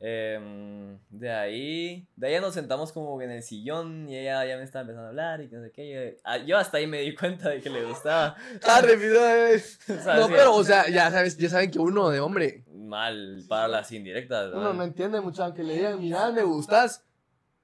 [0.00, 4.62] Em, de ahí, de ahí nos sentamos como en el sillón y ella ya me
[4.62, 5.90] estaba empezando a hablar y no sé qué.
[5.90, 8.36] Yo, ah, yo hasta ahí me di cuenta de que le gustaba.
[8.62, 9.18] Ah, repito.
[10.20, 13.90] No, pero, o sea, ya sabes, ya saben que uno de hombre, Mal para las
[13.90, 14.52] indirectas.
[14.54, 17.05] uno no entiende mucho, aunque le digan, mira, me gustas.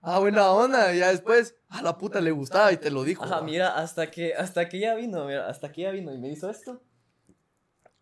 [0.04, 3.24] Ah, buena onda, y ya después, a la puta le gustaba y te lo dijo.
[3.24, 3.42] Ajá, ¿va?
[3.42, 6.50] mira, hasta que, hasta que ella vino, mira, hasta que ella vino y me hizo
[6.50, 6.82] esto.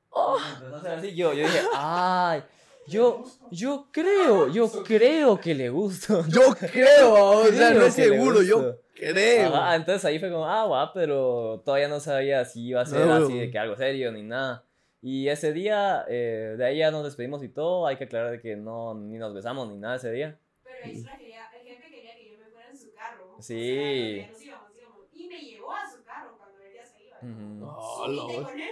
[0.08, 0.38] Oh,
[0.76, 2.42] hacer así, yo, yo dije, ay,
[2.88, 6.24] yo, yo creo, yo creo que le gusto.
[6.28, 9.54] Yo creo, o sea, no es seguro, yo creo.
[9.54, 13.06] Ajá, entonces ahí fue como, ah, va, pero todavía no sabía si iba a ser
[13.06, 13.24] No.
[13.26, 14.64] así de que algo serio ni nada.
[15.02, 18.40] Y ese día, eh, de ahí ya nos despedimos y todo, hay que aclarar de
[18.40, 20.38] que no, ni nos besamos ni nada ese día.
[20.64, 23.29] Pero extra quería, el jefe quería que yo me fuera en su carro.
[23.40, 24.20] Sí.
[24.20, 25.06] O sea, nos íbamos, íbamos.
[25.14, 27.18] Y me llevó a su carro cuando él ya se iba.
[27.66, 28.70] Oh, Subite lo- con él.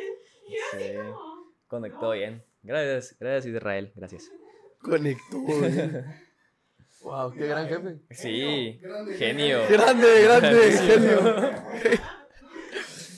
[0.49, 0.95] Y yo así Sí.
[0.97, 1.39] como.
[1.67, 2.43] Conectó bien.
[2.63, 4.31] Gracias, gracias Israel, gracias.
[4.81, 5.39] Conectó.
[5.41, 5.73] güey.
[7.03, 7.99] wow, qué gran jefe.
[8.11, 8.81] Sí,
[9.19, 9.61] genio.
[9.69, 11.19] Grande, grande, genio.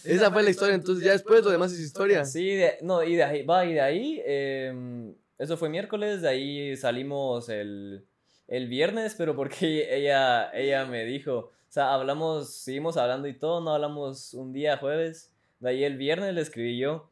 [0.05, 2.25] Esa fue la historia, entonces ya después lo demás es historia.
[2.25, 6.29] Sí, de- no, y de ahí, va, y de ahí, em, eso fue miércoles, de
[6.29, 8.07] ahí salimos el,
[8.51, 13.63] el viernes, pero porque ella, ella me dijo, o sea, hablamos, seguimos hablando y todo,
[13.63, 17.09] no hablamos un día jueves, de ahí el viernes le escribí yo,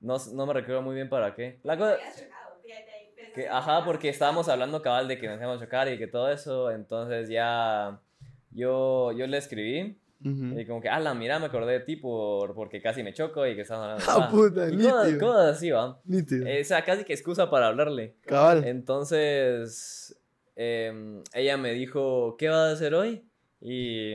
[0.00, 1.60] no, no me recuerdo muy bien para qué.
[1.62, 1.98] La cosa,
[3.34, 6.30] que, ajá, porque estábamos hablando cabal de que nos íbamos a chocar y que todo
[6.30, 8.00] eso, entonces ya
[8.50, 9.98] yo, yo le escribí.
[10.20, 13.54] Y como que, ala, mira, me acordé de ti por, porque casi me choco y
[13.54, 14.04] que estamos hablando.
[14.08, 14.28] Ah, ah".
[14.28, 16.00] puta, Y cosas, cosas así, va.
[16.04, 16.44] Nítido.
[16.44, 18.16] Eh, o sea, casi que excusa para hablarle.
[18.26, 18.64] Cabal.
[18.66, 20.18] Entonces,
[20.58, 23.24] em, ella me dijo, ¿qué vas a hacer hoy?
[23.60, 24.14] Y,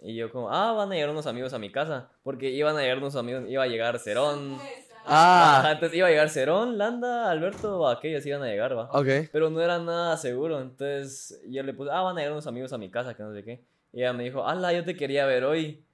[0.00, 2.10] y yo como, ah, van a llegar unos amigos a mi casa.
[2.24, 4.58] Porque iban a llegar unos amigos, iba a llegar Cerón.
[5.06, 8.90] Ah, entonces iba a llegar Cerón, Landa, Alberto, aquellos iban a llegar, va.
[8.92, 9.28] ok.
[9.32, 12.72] Pero no era nada seguro, entonces yo le puse, ah, van a llegar unos amigos
[12.72, 13.64] a mi casa, que no sé qué.
[13.92, 15.84] Y ella me dijo, ala, yo te quería ver hoy.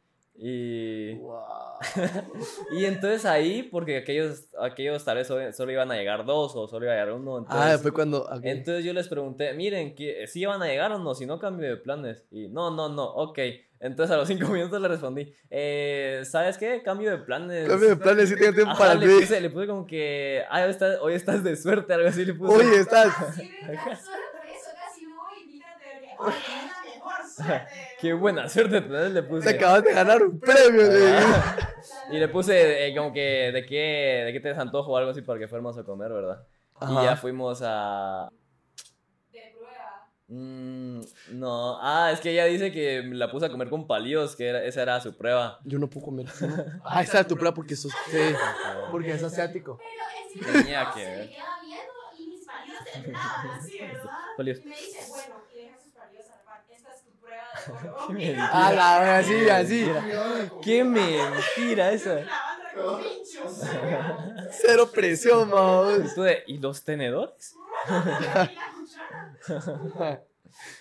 [0.41, 1.43] Y, Wow.
[2.73, 6.69] y entonces ahí, porque aquellos, aquellos tal vez solo, solo iban a llegar dos o
[6.69, 7.39] solo iba a llegar uno.
[7.39, 8.23] Entonces, Ah, fue cuando.
[8.25, 8.41] ok.
[8.45, 9.95] entonces yo les pregunté, miren,
[10.27, 12.25] si iban a llegar o no, si no cambio de planes.
[12.31, 13.39] Y no, no, no, ok.
[13.81, 16.83] Entonces a los cinco minutos le respondí, eh, ¿sabes qué?
[16.83, 17.69] Cambio de planes.
[17.69, 19.21] Cambio de planes, sí tengo tiempo Ajá, para le, mí.
[19.21, 22.35] puse, le puse como que, ah, hoy estás, hoy estás de suerte, algo así le
[22.35, 22.55] puse.
[22.57, 23.13] Oye, estás.
[23.37, 25.63] Sí, eso casi voy y
[27.45, 27.89] suerte.
[27.99, 29.51] Qué buena suerte le Te puse.
[29.51, 30.83] acabas de ganar un premio.
[32.09, 35.21] Y le puse eh, como que de qué, de qué te desantojo o algo así
[35.23, 36.47] para que fuéramos a comer, ¿verdad?
[36.81, 36.93] Ajá.
[37.03, 38.31] Y ya fuimos a...
[39.33, 40.09] De prueba.
[40.29, 41.01] Mm,
[41.33, 44.63] no, ah, es que ella dice que la puse a comer con palillos, que era-
[44.65, 45.59] esa era su prueba.
[45.65, 46.27] Yo no puedo comer.
[46.85, 47.93] Ah, esa es tu prueba porque sos.
[48.11, 48.17] Sí,
[48.91, 49.79] porque es asiático.
[49.79, 51.19] Pero encima Tenía que se ver.
[51.19, 54.11] me queda viendo y mis palios temblaban así, ¿verdad?
[54.37, 54.59] Palios.
[54.61, 56.65] Y me dice, bueno, y deja sus palios al par.
[56.71, 57.58] Esta es tu prueba de oro.
[58.07, 58.67] Qué Mira, mentira.
[58.69, 59.87] A la vez, así, así.
[60.63, 62.21] ¡Qué mentira esa!
[64.51, 66.17] Cero presión, vamos.
[66.17, 67.55] Y de, ¿Y los tenedores?
[67.87, 67.91] Y
[68.25, 68.51] la
[69.47, 70.23] cuchara.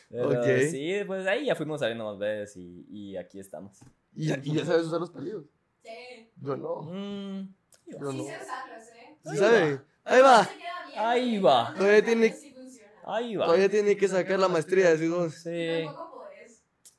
[0.09, 0.45] Pero Ok.
[0.71, 3.77] Sí, pues ahí ya fuimos saliendo más veces y, y aquí estamos.
[4.15, 5.43] Y ya, y ya sabes usar los palitos.
[5.83, 6.31] Sí.
[6.37, 6.81] Yo no.
[6.83, 7.53] Mm,
[7.87, 8.23] Yo Sí no.
[8.23, 9.17] sé usarlos, ¿eh?
[9.25, 9.81] ¿Sí sabe?
[10.05, 10.49] Ahí va.
[10.95, 11.73] Ahí va.
[11.75, 12.53] Todavía tiene- Sí
[13.05, 13.45] ahí va.
[13.45, 15.33] Todavía tiene que sacar la maestría, decimos.
[15.35, 15.85] Sí.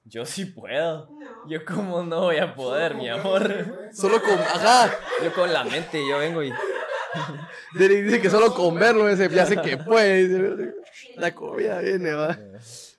[0.09, 1.09] Yo sí puedo.
[1.11, 1.49] No.
[1.49, 3.90] Yo como no voy a poder, mi amor.
[3.92, 4.33] Solo con.
[4.38, 4.90] Ajá.
[5.23, 6.53] Yo con la mente, yo vengo y...
[7.79, 10.75] Dice que solo con verlo ese ya sé que puede.
[11.16, 12.38] La comida viene, va.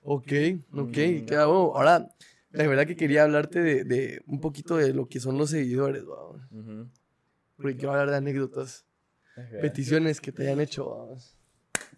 [0.02, 0.32] Ok,
[0.72, 0.96] ok.
[0.96, 1.26] Mm.
[1.26, 1.76] qué hago?
[1.76, 2.08] Ahora,
[2.50, 6.04] la verdad que quería hablarte de, de un poquito de lo que son los seguidores,
[6.04, 6.16] va.
[7.56, 8.84] Porque quiero hablar de anécdotas,
[9.60, 11.36] peticiones que te hayan hecho, vamos.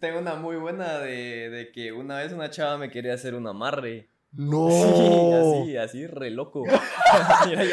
[0.00, 3.46] Tengo una muy buena de, de que una vez una chava me quería hacer un
[3.46, 4.08] amarre.
[4.32, 4.68] No.
[4.70, 6.64] Sí, así, así, re loco.
[7.46, 7.64] Mira,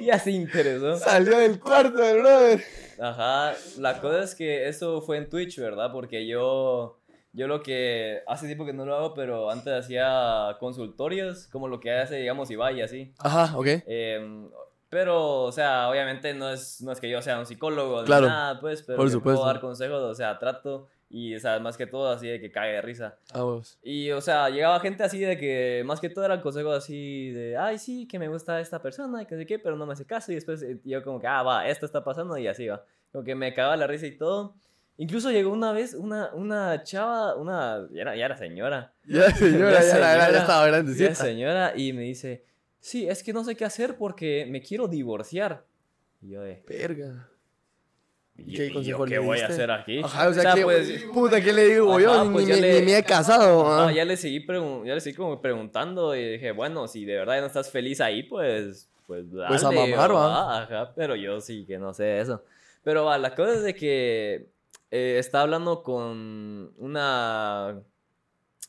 [0.00, 0.96] ya, se interesó.
[0.96, 2.62] salió del cuarto, brother.
[3.00, 5.90] Ajá, la cosa es que eso fue en Twitch, ¿verdad?
[5.92, 6.98] Porque yo,
[7.32, 11.80] yo lo que, hace tiempo que no lo hago, pero antes hacía consultorios, como lo
[11.80, 13.12] que hace, digamos, Ibai y así.
[13.18, 13.66] Ajá, ok.
[13.66, 14.48] Eh,
[14.88, 18.26] Pero, o sea, obviamente no es, no es que yo sea un psicólogo Claro.
[18.26, 21.76] ni nada, pues, pero Por puedo dar consejos, o sea, trato y, o sea, más
[21.76, 23.18] que todo así de que cague de risa.
[23.34, 23.78] A vos.
[23.82, 27.56] Y, o sea, llegaba gente así de que, más que todo eran consejos así de,
[27.58, 30.06] ay, sí, que me gusta esta persona y que sé qué, pero no me hace
[30.06, 30.32] caso.
[30.32, 32.82] Y después eh, yo como que, ah, va, esto está pasando y así va.
[33.12, 34.54] Como que me cagaba la risa y todo.
[34.96, 38.92] Incluso llegó una vez una, una chava, una, ya era, ya era señora.
[39.04, 40.38] Ya, señora, ya, Ya, la- ya, señora.
[40.40, 41.14] estaba Ya grandecita.
[41.14, 42.44] señora y me dice,
[42.80, 45.64] sí, es que no sé qué hacer porque me quiero divorciar.
[46.22, 47.28] Y yo de, Verga.
[48.46, 50.00] ¿Y, ¿Qué y yo voy a hacer aquí?
[50.02, 52.12] Ajá, o sea, que, pues, puta, ¿qué le digo yo?
[52.12, 53.66] Ajá, Ni- pues ya me- le- ni me he casado.
[53.66, 53.92] Ajá, ah.
[53.92, 57.40] ya le seguí, ya le seguí como preguntando y dije, bueno, si de verdad ya
[57.42, 60.26] no estás feliz ahí, pues, pues, Pues a dale, mamar, va.
[60.26, 62.42] va, Ajá, pero yo sí que no sé eso.
[62.82, 64.46] Pero va, la cosa es de que
[64.90, 67.80] eh, estaba hablando con una,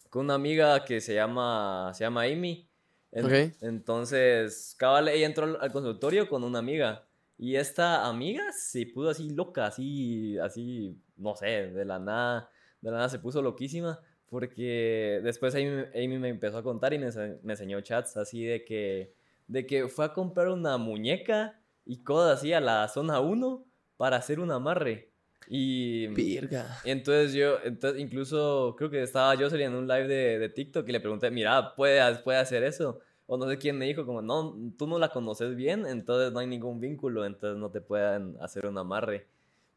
[0.09, 2.67] con una amiga que se llama, se llama Amy.
[3.11, 3.53] En- Ok.
[3.61, 7.03] Entonces, cabal, ella entró al consultorio con una amiga.
[7.37, 12.49] Y esta amiga se puso así loca, así, así, no sé, de la nada,
[12.81, 13.99] de la nada se puso loquísima.
[14.29, 18.43] Porque después Amy, Amy me empezó a contar y me, ense- me enseñó chats así
[18.43, 19.13] de que,
[19.47, 23.65] de que fue a comprar una muñeca y cosas así a la zona 1
[23.97, 25.11] para hacer un amarre.
[25.47, 26.79] Y, Verga.
[26.83, 30.87] y entonces yo, entonces incluso creo que estaba yo en un live de, de TikTok
[30.87, 32.99] y le pregunté, mira, ¿puede, ¿puede hacer eso?
[33.33, 36.37] O no sé quién me dijo, como, no, tú no la conoces bien, entonces no
[36.37, 39.25] hay ningún vínculo, entonces no te pueden hacer un amarre.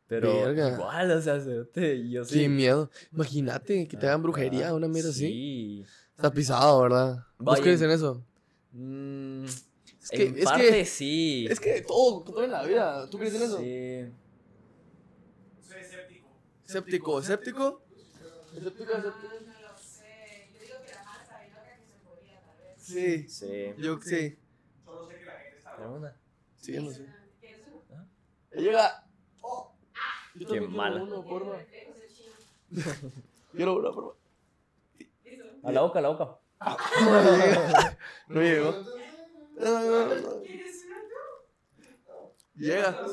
[0.07, 0.73] Pero Verga.
[0.75, 2.39] igual, o sea, yo sí.
[2.39, 2.91] Qué miedo.
[3.13, 5.27] Imagínate que te hagan brujería, Ajá, una mierda así.
[5.27, 5.85] Sí.
[6.15, 7.25] Está pisado, ¿verdad?
[7.39, 8.23] ¿Vos crees en eso?
[8.73, 11.47] Mm, Es que, en es parte que, sí.
[11.49, 13.09] es que todo, todo en la vida.
[13.09, 13.59] ¿Tú crees en eso?
[13.59, 14.13] Sí.
[15.67, 16.29] Soy escéptico.
[16.67, 17.83] Escéptico, escéptico.
[18.55, 19.29] Escéptico, escéptico.
[19.47, 20.51] no lo sé.
[20.55, 22.76] Yo digo que la más sabe loca que se podría, tal vez.
[22.87, 23.29] Sí.
[23.29, 23.75] Sí.
[23.79, 24.39] Yo sí.
[24.85, 26.17] Solo sé que la gente está una.
[26.57, 27.07] Sí, yo no sé.
[28.53, 29.05] Llega.
[29.41, 29.75] Oh.
[30.35, 31.03] Yo Qué mala.
[31.03, 31.65] uno, Quiero porfa.
[33.53, 34.17] Quiero uno, porfa.
[35.65, 36.39] A la boca, a la boca.
[37.01, 37.97] No llega.
[38.29, 38.73] No llegó.
[39.59, 40.41] No, no, no.
[40.43, 42.33] ¿Quieres uno?
[42.55, 43.01] Llega.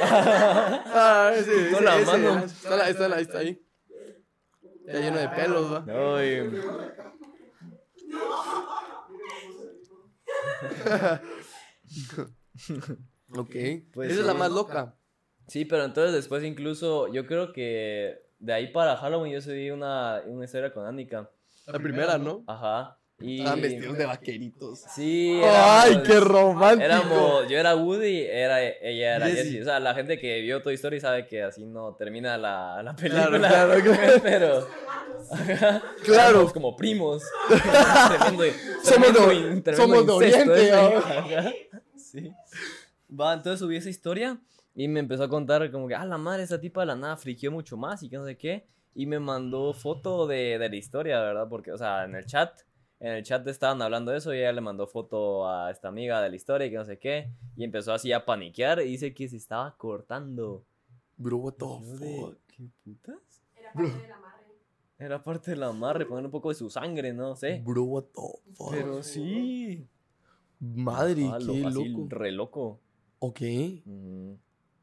[0.00, 2.44] Ah, sí, sí, Con la mano.
[2.44, 3.62] Está, está, está ahí.
[4.86, 5.84] Está lleno de pelos, va.
[6.18, 6.50] Ay,
[13.34, 13.54] Ok.
[13.92, 14.96] Pues Esa es la más loca.
[15.46, 20.22] Sí, pero entonces después incluso, yo creo que de ahí para Halloween yo subí una,
[20.26, 21.30] una historia con Annika.
[21.66, 22.44] La primera, ¿no?
[22.46, 22.98] Ajá.
[23.20, 23.38] Y...
[23.40, 24.78] Estaban vestidos de vaqueritos.
[24.94, 25.40] Sí.
[25.44, 26.84] ¡Ay, éramos- qué romántico!
[26.84, 29.42] Éramos, yo era Woody, era, ella era Jessie.
[29.44, 29.60] Jessie.
[29.62, 32.94] O sea, la gente que vio Toy Story sabe que así no termina la, la
[32.94, 33.48] Claro, película.
[33.48, 34.20] claro, claro.
[34.22, 34.68] Pero,
[36.04, 36.30] Claro.
[36.30, 37.22] éramos como primos.
[37.48, 38.44] Tremendo,
[38.82, 40.72] Somos de- in- tremendo somos de incesto Oriente.
[40.72, 40.98] ¿no?
[40.98, 41.52] Ajá.
[41.96, 42.32] Sí.
[43.20, 44.38] Va, entonces subí esa historia
[44.74, 47.16] y me empezó a contar como que, ah, la madre, esta tipa de la nada
[47.16, 48.66] friqueó mucho más y que no sé qué.
[48.94, 51.46] Y me mandó foto de, de la historia, ¿verdad?
[51.48, 52.50] Porque, o sea, en el chat,
[53.00, 56.20] en el chat estaban hablando de eso y ella le mandó foto a esta amiga
[56.20, 57.30] de la historia y que no sé qué.
[57.56, 60.64] Y empezó así a paniquear y dice que se estaba cortando.
[61.16, 62.36] Bro, what the fuck?
[62.48, 63.42] ¿qué putas?
[63.56, 64.44] Era parte del amarre.
[64.98, 67.62] Era parte del amarre, poner un poco de su sangre, no sé.
[67.64, 68.70] Bro, what the fuck?
[68.72, 69.86] Pero sí.
[70.60, 72.06] Madre, Ah, qué lo- así, loco.
[72.10, 72.80] re loco.
[73.20, 73.40] Ok.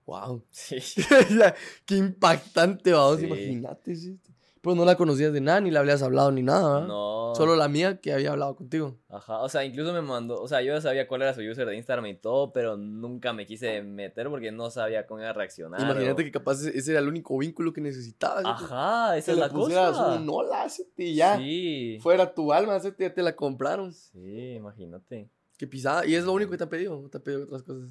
[0.05, 0.43] Wow.
[0.51, 0.77] Sí.
[1.85, 3.19] qué impactante, vamos.
[3.19, 3.25] Sí.
[3.25, 3.95] Imagínate.
[3.95, 4.19] sí.
[4.65, 6.87] Pero no la conocías de nada, ni le habías hablado ni nada, ¿verdad?
[6.87, 7.33] No.
[7.35, 8.97] Solo la mía que había hablado contigo.
[9.09, 11.67] Ajá, o sea, incluso me mandó, o sea, yo ya sabía cuál era su user
[11.67, 15.33] de Instagram y todo, pero nunca me quise meter porque no sabía cómo iba a
[15.33, 15.79] reaccionar.
[15.79, 18.43] Imagínate o- que capaz ese era el único vínculo que necesitabas.
[18.45, 20.15] Ajá, esa Que es la cosa.
[20.15, 21.37] un hola, te ya.
[21.37, 21.99] Sí.
[22.01, 23.93] Fuera tu alma, ya te la compraron.
[23.93, 25.29] Sí, imagínate.
[25.57, 26.05] Qué pisada.
[26.05, 26.99] Y es lo único que te ha pedido.
[26.99, 27.89] No te ha pedido otras cosas.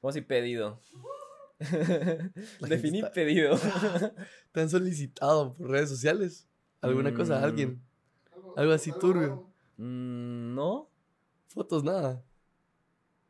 [0.00, 0.80] ¿Cómo si pedido?
[1.60, 3.56] Está- pedido.
[4.52, 6.48] ¿Te han solicitado por redes sociales?
[6.80, 7.82] ¿Alguna cosa a alguien?
[8.56, 9.46] Algo así turbio.
[9.76, 10.88] Mm, no.
[11.48, 12.22] Fotos, nada.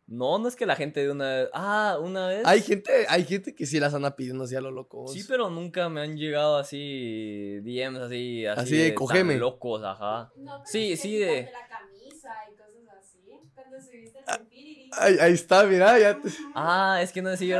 [0.06, 1.48] No, no es que la gente de una vez.
[1.52, 2.42] Ah, una vez.
[2.44, 5.06] Hay gente, hay gente que sí las anda pidiendo así a lo loco.
[5.06, 9.36] Sí, pero nunca me han llegado así DMs así, así, Así de, tan "Cógeme".
[9.36, 10.32] locos, ajá.
[10.36, 13.20] No, pero Sí, sí, de- la camisa y cosas así.
[13.54, 14.88] Cuando subiste el Infinity.
[14.98, 16.28] Ahí, ahí está, mira, ya te...
[16.54, 17.58] Ah, es que no sé si yo.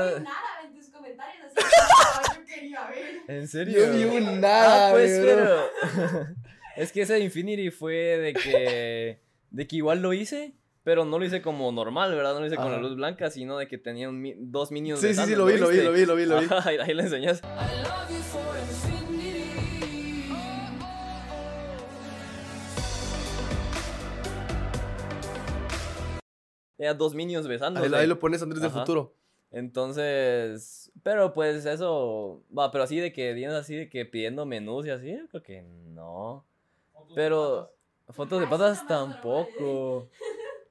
[1.63, 3.23] Nada yo quería ver.
[3.29, 3.87] ¿En serio?
[3.87, 5.29] Yo vi un nada, Ah, pues, bro.
[5.29, 6.27] pero.
[6.77, 9.21] es que ese Infinity fue de que.
[9.51, 12.35] De que igual lo hice, pero no lo hice como normal, ¿verdad?
[12.35, 12.81] No lo hice con la Ajá.
[12.83, 15.01] luz blanca, sino de que tenía un mi- dos minions.
[15.01, 16.47] Sí, sí, sí, lo vi, lo vi, lo vi, lo vi, lo vi.
[16.47, 17.43] Ajá, ahí, ahí le enseñas.
[26.77, 27.81] Tenía dos minions besando.
[27.83, 29.17] Ahí, ahí, lo pones Andrés del futuro.
[29.53, 34.87] Entonces, pero pues eso, va, pero así de que, viendo así de que pidiendo menús
[34.87, 36.45] y así, creo que no.
[37.15, 37.73] Pero
[38.11, 40.09] fotos de patas tampoco.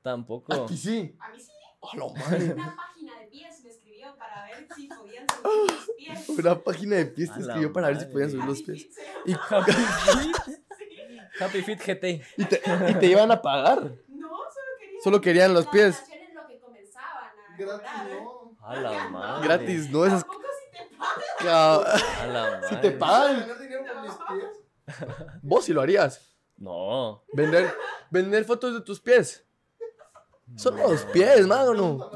[0.02, 0.54] Tampoco.
[0.54, 1.16] ¿A ti sí?
[1.20, 1.52] A mí sí.
[1.82, 2.54] A lo madre.
[2.54, 6.30] Una página de pies me escribió para ver si podían subir los pies.
[6.30, 8.88] Una página de pies te escribió para ver si podían subir los pies.
[9.26, 9.34] Y...
[9.50, 10.38] Happy Fit.
[11.42, 12.22] Happy Fit GT.
[12.38, 13.92] ¿Y te, y te iban a pagar.
[14.08, 15.02] No, solo querían.
[15.04, 16.02] Solo querían los pies.
[16.02, 18.22] Las lo que comenzaban a Gratis, cobrar.
[18.24, 18.39] no.
[18.70, 19.48] A la madre.
[19.48, 20.24] Gratis, no esas.
[20.26, 21.24] Tampoco si te pagan.
[21.40, 22.68] Ca- A la madre.
[22.70, 25.40] Si te pagan, ¿Ganar dinero por mis pies?
[25.42, 26.26] vos sí lo harías.
[26.58, 27.24] No.
[27.34, 27.74] Vender,
[28.10, 29.46] vender fotos de tus pies.
[30.56, 31.74] Son los pies, mano.
[31.74, 32.12] No.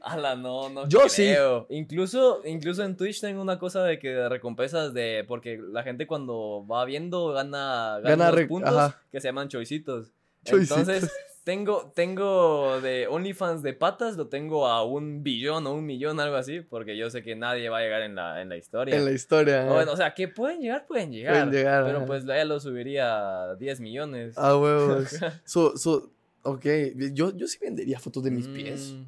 [0.00, 1.32] Ala, no, no Yo sí.
[1.70, 5.24] Incluso, incluso en Twitch tengo una cosa de que de recompensas de...
[5.26, 9.00] Porque la gente cuando va viendo gana, gana, Gana unos puntos ajá.
[9.10, 10.12] que se llaman choicitos.
[10.44, 10.78] Choicitos.
[10.78, 11.12] Entonces,
[11.44, 16.36] tengo, tengo de OnlyFans de patas, lo tengo a un billón o un millón, algo
[16.36, 18.96] así, porque yo sé que nadie va a llegar en la, en la historia.
[18.96, 19.66] En la historia.
[19.70, 21.34] O bueno, o sea, que pueden llegar, pueden llegar.
[21.34, 22.06] Pueden llegar, Pero ajá.
[22.06, 24.34] pues ya lo subiría a 10 millones.
[24.38, 25.10] Ah, huevos.
[25.44, 26.10] So, so,
[26.42, 26.64] ok,
[27.12, 28.92] yo, yo sí vendería fotos de mis pies.
[28.92, 29.06] Mm, O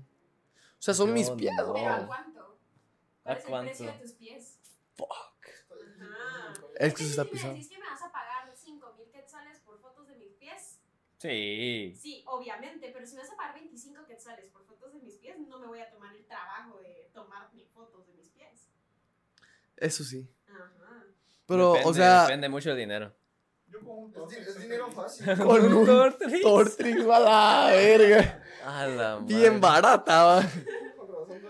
[0.78, 1.52] sea, son yo mis pies.
[1.56, 1.72] no.
[1.72, 2.58] Pero ¿a cuánto?
[3.22, 3.68] ¿Cuál ¿A es el cuánto?
[3.70, 4.58] precio de tus pies?
[6.00, 6.52] Ajá.
[6.78, 7.54] Es que se está pisando.
[7.54, 10.78] decís que me vas a pagar 5 mil quetzales por fotos de mis pies,
[11.18, 11.94] Sí.
[11.98, 15.38] sí, obviamente, pero si me vas a pagar 25 quetzales por fotos de mis pies,
[15.48, 18.68] no me voy a tomar el trabajo de tomar mis fotos de mis pies.
[19.76, 20.28] Eso sí.
[20.48, 21.04] Ajá.
[21.46, 23.14] Pero, Depende- o sea, Depende mucho el dinero.
[23.68, 25.26] Yo con un di- es dinero fácil.
[25.44, 26.42] con un Tortrix.
[26.42, 28.42] Tortrix a la verga.
[28.64, 30.42] A la Bien barata, va.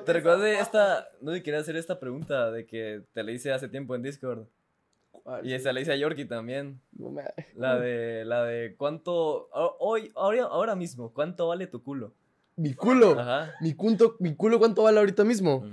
[0.05, 1.09] ¿Te recuerdas de esta?
[1.21, 4.47] No sé, quería hacer esta pregunta de que te la hice hace tiempo en Discord.
[5.43, 6.81] Y esa la hice a Yorkie también.
[6.93, 11.83] No me- La de, la de cuánto, ho- hoy, ahora, ahora mismo, ¿cuánto vale tu
[11.83, 12.15] culo?
[12.57, 13.19] Mi culo.
[13.19, 13.53] Ajá.
[13.61, 14.17] Mi, culo.
[14.21, 15.65] mi culo, ¿cuánto vale ahorita mismo?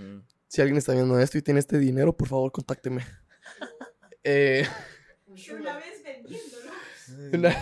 [0.47, 3.01] Si alguien está viendo esto y tiene este dinero, por favor, contácteme.
[4.25, 4.65] Eh,
[5.51, 6.71] una vez vendiéndolo.
[7.33, 7.55] una-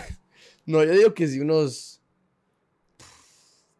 [0.64, 2.00] no, yo digo que si unos.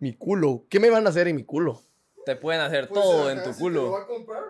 [0.00, 0.64] Mi culo.
[0.68, 1.80] ¿Qué me van a hacer en mi culo?
[2.26, 3.90] Te pueden hacer Pues, todo en tu si te lo culo.
[3.92, 4.42] va a comprar.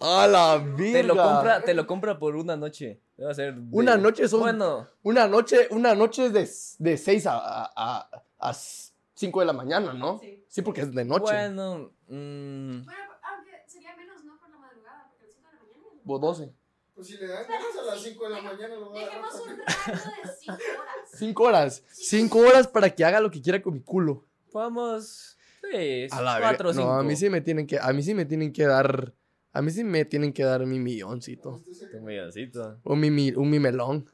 [0.00, 0.92] ¡A la verga!
[0.92, 3.00] Te lo compra, te lo compra por una noche.
[3.16, 6.32] Debe ser de- Una noche son- Bueno, Una noche, una noche es
[6.78, 7.38] de, de 6 a,
[7.74, 10.18] a, a 5 de la mañana, ¿no?
[10.20, 10.44] Sí.
[10.48, 11.22] Sí, porque es de noche.
[11.22, 11.92] bueno.
[12.08, 13.00] mm, Bueno,
[13.34, 14.38] aunque sería menos, ¿no?
[14.38, 15.96] Por la madrugada, porque a las 5 de la mañana.
[15.96, 16.52] es- Vos 12.
[16.94, 19.34] Pues si le dan ganas a las 5 de la mañana, lo va a Dejemos
[19.34, 21.10] un rango de 5 horas.
[21.14, 21.82] 5 horas.
[21.92, 24.24] 5 horas para que haga lo que quiera con mi culo.
[24.52, 25.36] Vamos.
[25.70, 26.72] Sí, A la cuatro o verga.
[26.74, 26.92] cinco.
[26.94, 29.12] No, a mí sí me tienen que, a mí sí me tienen que dar,
[29.56, 31.60] a mí sí me tienen que dar mi milloncito.
[31.90, 32.78] Tu milloncito.
[32.84, 34.06] O mi, un mi melón.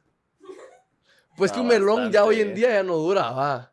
[1.37, 2.29] Pues que un melón ya bastante.
[2.29, 3.71] hoy en día ya no dura, va.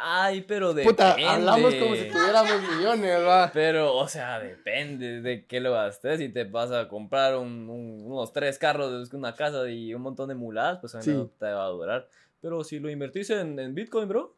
[0.00, 0.84] Ay, pero de.
[0.84, 3.50] Puta, hablamos como si tuviéramos millones, va.
[3.52, 6.18] Pero, o sea, depende de qué lo gastes.
[6.18, 10.28] Si te vas a comprar un- un- unos tres carros, una casa y un montón
[10.28, 11.10] de muladas, pues Sí.
[11.10, 12.08] no te va a durar.
[12.40, 14.36] Pero si lo invertís en, en Bitcoin, bro,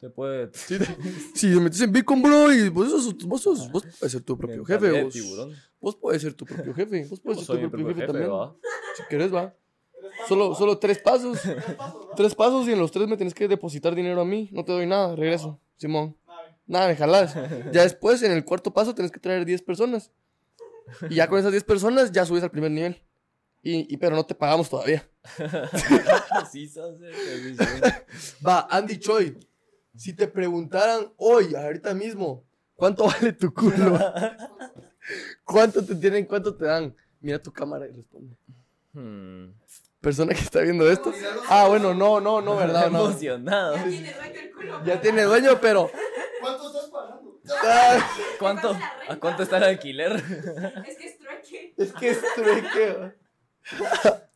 [0.00, 0.50] Te puede.
[0.54, 0.86] Sí, te-
[1.34, 4.36] Si te metes en Bitcoin, bro, y vos, sos, vos, sos- vos puedes ser tu
[4.38, 5.02] propio mentalidad jefe.
[5.04, 5.52] Vos, tiburón.
[5.80, 7.06] vos puedes ser tu propio jefe.
[7.10, 8.30] Vos puedes ser tu propio jefe, jefe, también.
[8.32, 8.56] ¿va?
[8.96, 9.54] Si querés, va.
[10.28, 11.38] Solo, solo tres pasos.
[12.16, 14.48] tres pasos y en los tres me tenés que depositar dinero a mí.
[14.52, 15.60] No te doy nada, regreso.
[15.76, 16.16] Simón.
[16.66, 17.34] Nada, me jalás.
[17.72, 20.10] Ya después, en el cuarto paso, tenés que traer 10 personas.
[21.10, 23.02] Y ya con esas 10 personas, ya subes al primer nivel.
[23.62, 25.08] Y, y- pero no te pagamos todavía.
[26.50, 26.70] Sí.
[28.46, 29.36] Va, Andy Choi.
[29.98, 32.44] Si te preguntaran hoy, ahorita mismo,
[32.76, 33.98] ¿cuánto vale tu culo?
[35.44, 36.24] ¿Cuánto te tienen?
[36.24, 36.94] ¿Cuánto te dan?
[37.20, 38.36] Mira tu cámara y responde.
[38.92, 39.50] Hmm.
[40.00, 41.12] Persona que está viendo esto.
[41.48, 42.88] Ah, bueno, no, no, no, ¿verdad?
[42.92, 43.06] No.
[43.06, 43.74] Emocionado.
[43.74, 44.84] Ya tiene dueño el culo.
[44.84, 45.90] Ya tiene dueño, pero.
[46.40, 47.40] ¿Cuánto estás pagando?
[48.38, 48.78] ¿Cuánto.
[49.08, 50.12] ¿A cuánto está el alquiler?
[50.86, 51.74] Es que es trueque.
[51.76, 53.14] es que es trueque.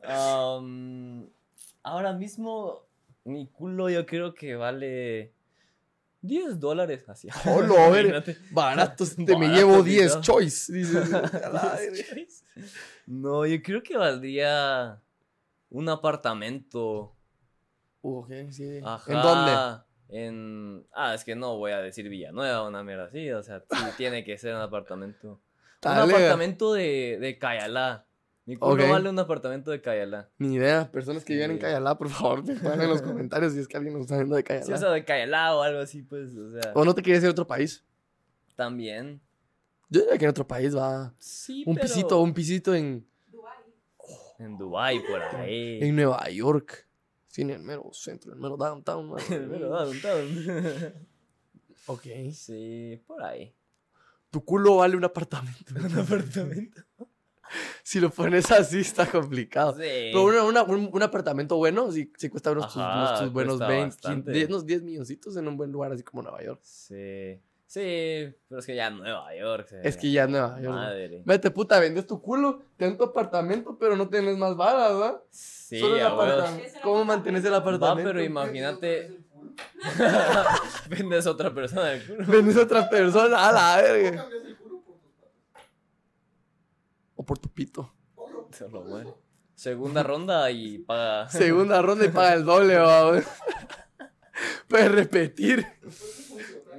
[0.08, 1.28] Um,
[1.84, 2.84] ahora mismo,
[3.22, 5.32] mi culo yo creo que vale
[6.22, 7.04] 10 dólares.
[7.08, 7.28] Así.
[7.46, 8.24] Hola, a ver.
[8.50, 10.22] Barato, te me llevo sí, 10 ¿no?
[10.22, 10.72] choice.
[10.72, 12.44] Dices.
[13.04, 15.02] No, yo creo que valdría
[15.70, 17.16] un apartamento.
[18.00, 18.80] Uh, ok, sí.
[18.82, 19.12] Ajá.
[19.12, 19.82] ¿En dónde?
[20.08, 20.86] En...
[20.92, 23.28] Ah, es que no voy a decir Villanueva, una mierda así.
[23.32, 25.40] O sea, sí tiene que ser un apartamento.
[25.80, 26.04] Dale.
[26.04, 28.06] Un apartamento de, de Cayalá.
[28.52, 30.28] Mi culo vale un apartamento de Cayalá.
[30.38, 30.90] Ni idea.
[30.90, 31.34] Personas que Sí.
[31.34, 34.02] viven en Cayalá, por favor, me pongan en los comentarios si es que alguien nos
[34.02, 34.66] está viendo de Cayalá.
[34.66, 37.22] Sí, o sea, de Cayalá o algo así, pues, o sea, o no te quieres
[37.22, 37.84] ir a otro país.
[38.56, 39.20] también.
[39.88, 41.14] Yo diría que en otro país va.
[41.18, 43.58] Sí, Un pero- pisito, un pisito en, Dubai.
[44.38, 45.78] En Dubai por ahí.
[45.82, 46.86] en Nueva York.
[47.28, 49.08] Sí, en el mero centro, en el mero downtown.
[49.08, 49.18] man.
[49.28, 50.28] Pero, downtown.
[51.86, 52.02] Ok.
[52.32, 53.54] Sí, por ahí.
[54.30, 55.74] Tu culo vale un apartamento.
[55.74, 56.82] Un apartamento.
[57.82, 59.72] si lo pones así, está complicado.
[59.72, 59.78] Sí.
[60.12, 63.54] Pero una- una- un, un apartamento bueno, sí, sí cuesta unos, tus- Ajá, unos buenos
[63.58, 64.32] cuesta 20, bastante.
[64.32, 66.60] 10, unos 10 milloncitos en un buen lugar, así como Nueva York.
[66.62, 67.40] Sí.
[67.66, 69.66] Sí, pero es que ya Nueva York.
[69.66, 70.74] se- Es que ya Nueva York.
[70.74, 71.22] Madre.
[71.24, 75.22] Vete, puta, vendes tu culo, ten tu apartamento, pero no tienes más varas, ¿verdad?
[75.30, 76.78] Sí, Solo el apartamento.
[76.82, 78.10] ¿Cómo mantienes el Va, apartamento?
[78.10, 79.20] pero imagínate,
[80.90, 82.26] vendes a otra persona el culo.
[82.26, 84.16] Vendes a otra persona, a la verga.
[84.22, 85.32] cambias el culo por tus patas.
[87.22, 87.92] O por tu pito.
[89.54, 91.28] Segunda ronda y paga.
[91.28, 93.22] Segunda ronda y paga el doble, va.
[94.68, 95.64] Puedes repetir.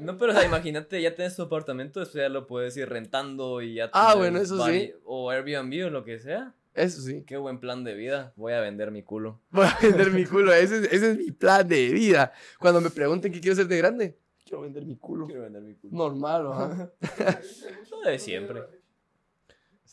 [0.01, 3.61] No, pero o sea, imagínate, ya tienes tu apartamento, después ya lo puedes ir rentando
[3.61, 4.91] y ya Ah, bueno, eso sí.
[5.05, 6.53] O Airbnb o lo que sea.
[6.73, 7.23] Eso sí.
[7.25, 8.33] Qué buen plan de vida.
[8.35, 9.39] Voy a vender mi culo.
[9.51, 10.51] Voy a vender mi culo.
[10.51, 12.33] Ese es, ese es mi plan de vida.
[12.59, 15.27] Cuando me pregunten qué quiero ser de grande, quiero vender mi culo.
[15.27, 15.95] Quiero vender mi culo.
[15.95, 16.91] Normal, ¿va?
[17.91, 18.82] Lo de siempre.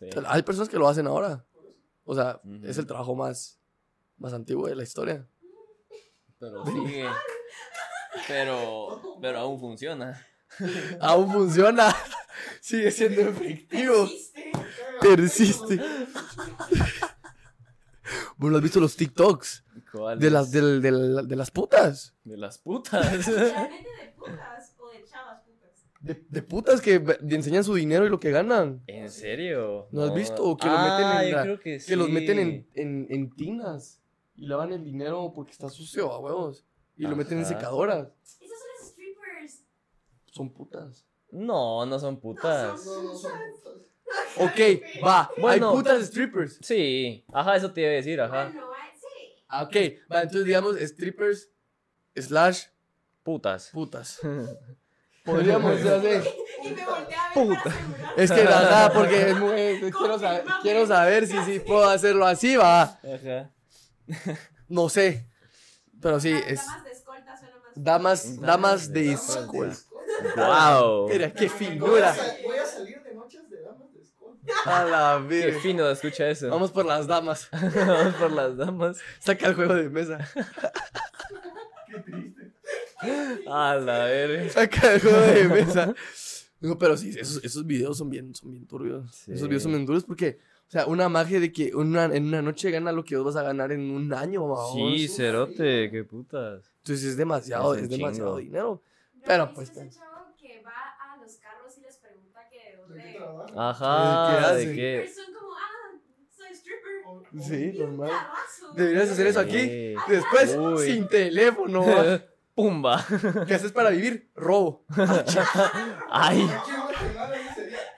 [0.01, 0.09] Sí.
[0.27, 1.45] Hay personas que lo hacen ahora.
[2.05, 3.61] O sea, es el trabajo más,
[4.17, 5.29] más antiguo de la historia.
[6.39, 7.07] Pero sigue.
[8.27, 10.27] Pero, pero aún funciona.
[11.01, 11.95] Aún funciona.
[12.61, 14.09] Sigue siendo efectivo.
[15.01, 15.81] Persiste.
[18.37, 19.65] Bueno, ¿has visto los TikToks?
[19.93, 22.15] ¿Cuál De las, del- del- de las putas.
[22.25, 23.27] De las putas.
[23.27, 25.71] ¿Realmente de putas o de chavas putas?
[26.01, 26.95] De, de putas que
[27.29, 28.83] enseñan su dinero y lo que ganan.
[28.87, 29.87] ¿En serio?
[29.93, 30.43] ¿No has visto?
[30.43, 33.31] O que lo Ah, meten en la- creo que, Que los meten en, en, en
[33.37, 34.01] tinas.
[34.35, 36.65] Y lavan el dinero porque está sucio, a huevos.
[36.97, 38.09] Y lo meten en secadoras.
[38.25, 39.65] Esas son las strippers.
[40.33, 41.07] Son putas.
[41.31, 42.85] No, no son putas.
[42.87, 43.87] No, no son putas.
[44.39, 44.61] Ok,
[45.07, 45.31] va.
[45.37, 45.71] Bueno.
[45.71, 46.59] Hay putas strippers.
[46.63, 48.47] Sí, ajá, eso te iba a decir, ajá.
[48.47, 49.43] Bueno, ay, sí.
[49.49, 49.77] Ah, Ok,
[50.13, 51.49] va, entonces digamos strippers
[52.17, 52.65] slash
[53.23, 53.71] Putas.
[53.73, 54.19] putas.
[55.25, 56.29] Podríamos así.
[56.63, 57.63] Y me volteé a ver Puta.
[57.65, 58.15] para.
[58.17, 62.57] Es que nada, porque es muy- quiero, saber, quiero saber si sí puedo hacerlo así,
[62.57, 62.83] va.
[62.83, 63.51] Ajá.
[64.69, 65.27] No sé.
[66.01, 67.73] Pero sí, Damas- es Damas de escolta suena más.
[67.77, 69.75] damas, damas de escuela.
[70.37, 71.09] Wow.
[71.09, 72.15] Mira, qué figura.
[72.45, 74.53] voy a salir de noches de damas de escolta.
[74.67, 75.61] A la Qué verga.
[75.61, 76.49] fino, escucha eso.
[76.51, 77.49] Vamos por las damas.
[77.53, 78.99] Vamos por las damas.
[79.19, 80.19] Saca el juego de mesa.
[83.47, 84.49] A la verga.
[84.51, 85.95] Saca el juego de mesa.
[86.61, 89.15] No, pero sí, esos, esos videos son bien, son bien turbios.
[89.15, 89.33] Sí.
[89.33, 90.39] Esos videos son bien turbios porque,
[90.69, 93.37] o sea, una magia de que una, en una noche gana lo que vos vas
[93.37, 94.75] a ganar en un año, babos.
[94.75, 96.71] Sí, cerote, qué putas.
[96.79, 98.83] Entonces es demasiado, Es es demasiado dinero.
[99.15, 100.71] ¿No Pero, pues, ese chavo que va
[101.13, 103.53] a los carros y les pregunta que de ¿De qué dónde.
[103.57, 105.11] Ajá, ¿Qué ¿de qué?
[105.15, 105.99] Son como, ah,
[106.37, 107.07] soy stripper.
[107.07, 108.11] O- o- Sí, normal.
[108.75, 109.61] Deberías hacer eso aquí.
[109.61, 109.95] Sí.
[110.09, 110.87] Después, Uy.
[110.87, 111.85] sin teléfono.
[112.55, 113.05] Pumba.
[113.47, 114.31] ¿Qué haces para vivir?
[114.35, 114.85] Robo.
[116.11, 116.49] Ay.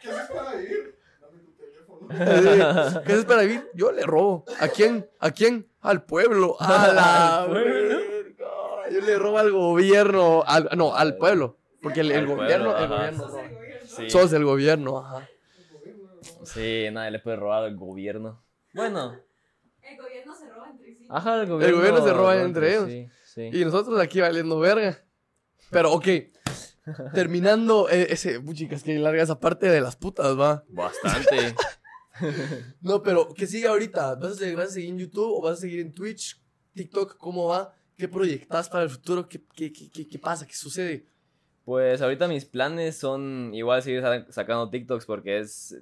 [0.00, 0.98] ¿qué haces para vivir?
[1.20, 3.02] Dame tu teléfono.
[3.04, 3.70] ¿Qué haces para vivir?
[3.74, 4.44] Yo le robo.
[4.60, 5.08] ¿A quién?
[5.18, 5.68] ¿A quién?
[5.80, 6.56] Al pueblo.
[6.60, 7.96] A la ¿Al pueblo?
[7.98, 8.46] verga.
[8.90, 10.44] Yo le robo al gobierno.
[10.46, 11.56] Al- no, al pueblo.
[11.80, 13.42] Porque el, el Al pueblo, gobierno, el gobierno Sos roba.
[13.48, 13.88] el gobierno.
[13.96, 14.10] Sí.
[14.10, 15.28] Sos el gobierno, ajá.
[16.44, 18.42] Sí, nadie le puede robar al gobierno.
[18.74, 19.18] Bueno,
[19.82, 21.06] El gobierno se roba entre sí.
[21.08, 21.76] ajá, el gobierno.
[21.78, 22.86] gobierno se roba entre ellos.
[22.88, 23.50] Sí, sí.
[23.52, 25.04] Y nosotros aquí valiendo verga.
[25.70, 26.06] Pero, ok.
[27.14, 28.40] Terminando eh, ese.
[28.54, 30.64] Chicas, que larga esa parte de las putas, va.
[30.68, 31.54] Bastante.
[32.82, 34.14] No, pero, ¿qué sigue ahorita?
[34.16, 36.40] ¿Vas a, seguir, vas a seguir en YouTube o vas a seguir en Twitch?
[36.74, 37.74] TikTok, ¿cómo va?
[37.96, 39.28] ¿Qué proyectas para el futuro?
[39.28, 40.46] ¿Qué, qué, qué, qué, qué pasa?
[40.46, 41.06] ¿Qué sucede?
[41.64, 45.74] Pues ahorita mis planes son igual seguir sa- sacando TikToks porque es,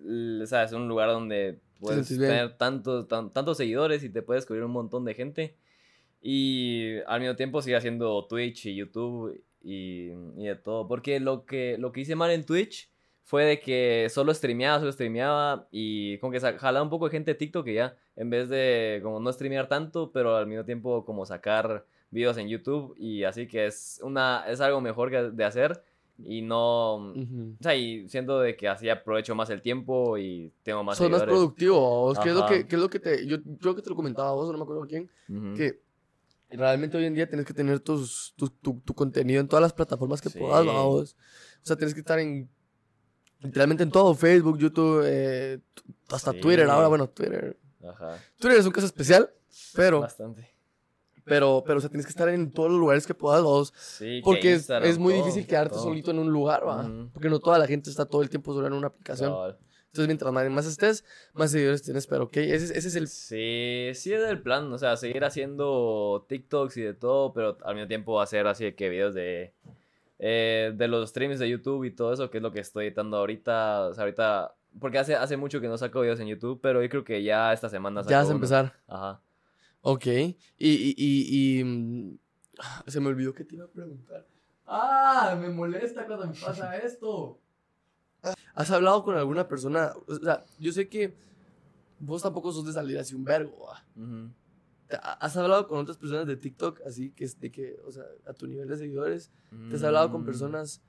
[0.47, 0.73] ¿sabes?
[0.73, 5.05] un lugar donde puedes tener tantos, tan- tantos seguidores y te puedes cubrir un montón
[5.05, 5.57] de gente.
[6.23, 10.87] Y al mismo tiempo seguir haciendo Twitch y YouTube y, y de todo.
[10.87, 12.91] Porque lo que, lo que hice mal en Twitch
[13.31, 17.31] fue de que solo streameaba, solo streameaba y como que jalaba un poco de gente
[17.31, 17.97] de TikTok y ya.
[18.17, 22.49] En vez de como no streamear tanto, pero al mismo tiempo como sacar videos en
[22.49, 25.81] YouTube y así que es una es algo mejor que de hacer
[26.19, 27.55] y no Ujú.
[27.59, 31.09] o sea, y siento de que así aprovecho más el tiempo y tengo más Sos
[31.09, 32.13] más productivo.
[32.21, 33.27] ¿Qué es, lo que, ¿Qué es lo que te.?
[33.27, 35.09] Yo creo que te lo comentaba a vos, no me acuerdo quién.
[35.57, 35.81] Que
[36.57, 39.73] realmente hoy en día tienes que tener tus, tu, tu, tu contenido en todas las
[39.73, 40.39] plataformas que Sí.
[40.39, 41.17] puedas, vamos.
[41.63, 42.49] O sea, tienes que estar en.
[43.41, 45.61] Literalmente en todo: Facebook, YouTube, eh,
[46.09, 46.41] hasta Sí.
[46.41, 46.69] Twitter.
[46.69, 47.59] Ahora, bueno, Twitter.
[47.89, 48.19] Ajá.
[48.39, 49.31] Twitter es un caso especial,
[49.75, 50.01] pero.
[50.01, 50.49] Bastante.
[51.25, 53.73] Pero, pero, o sea, tienes que estar en todos los lugares que puedas, vamos.
[53.77, 55.85] Sí, que Porque es, muy todo, difícil quedarte todo.
[55.85, 56.91] solito en un lugar, va.
[57.13, 59.33] Porque no toda la gente está todo el tiempo solo en una aplicación.
[59.93, 62.07] Entonces, mientras más, estés, más seguidores tienes.
[62.07, 63.09] Pero, ok, ese, es- ese es el.
[63.09, 67.75] Sí, sí es el plan, o sea, seguir haciendo TikToks y de todo, pero al
[67.75, 69.53] mismo tiempo hacer así de que videos de
[70.21, 73.17] eh, de los streams de YouTube y todo eso, que es lo que estoy editando
[73.17, 73.89] ahorita.
[73.89, 74.55] O sea, ahorita.
[74.79, 77.53] Porque hace, hace mucho que no saco videos en YouTube, pero yo creo que ya
[77.53, 78.75] esta semana Ya vas a empezar.
[78.87, 79.21] Ajá.
[79.81, 80.07] Ok.
[80.07, 82.19] Y, y, y, y, mm,
[82.87, 84.25] Se me olvidó que te iba a preguntar.
[84.67, 85.37] ¡Ah!
[85.41, 87.41] Me molesta cuando me pasa esto.
[88.55, 89.93] ¿Has hablado con alguna persona?
[90.07, 91.15] O sea, yo sé que
[91.99, 93.69] vos tampoco sos de salir así un vergo.
[95.03, 98.47] ¿Has hablado con otras personas de TikTok así que, de que, o sea, a tu
[98.47, 99.31] nivel de seguidores?
[99.69, 100.27] ¿Te has hablado con mm.
[100.27, 100.83] personas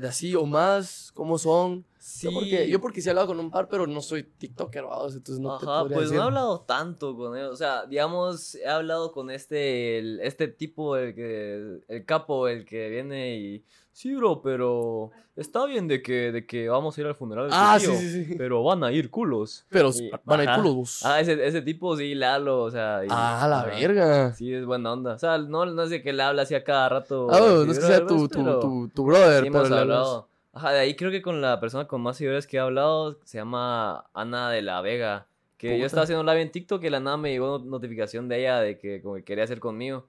[0.00, 1.10] de así o más?
[1.14, 1.84] ¿Cómo son?
[1.98, 2.26] Sí.
[2.26, 5.38] Yo porque, yo porque sí he hablado con un par, pero no soy TikToker, entonces
[5.40, 7.52] no Ajá, pues no he hablado tanto con ellos.
[7.52, 12.88] O sea, digamos, he hablado con este, este tipo, el, que, el capo, el que
[12.90, 17.14] viene y Sí, bro, pero está bien de que, de que vamos a ir al
[17.14, 18.34] funeral de ah, tío, sí, sí, sí.
[18.38, 19.66] pero van a ir culos.
[19.68, 19.90] Pero
[20.24, 21.04] van a ir culos.
[21.04, 23.02] Ah, ese, ese tipo sí le hablo, o sea.
[23.10, 24.32] ah, la verga.
[24.34, 25.14] Sí, es buena onda.
[25.14, 27.28] O sea, no, no es de que le habla así a cada rato.
[27.30, 29.44] Ah, no es que sea tu, tu, tu, tu, brother.
[29.44, 30.28] Hemos hablado.
[30.54, 33.38] Ajá, de ahí creo que con la persona con más seguidores que he hablado se
[33.38, 35.26] llama Ana de la Vega.
[35.56, 38.58] Que yo estaba haciendo live en TikTok y la nada me llegó notificación de ella
[38.58, 40.08] de que como que quería hacer conmigo.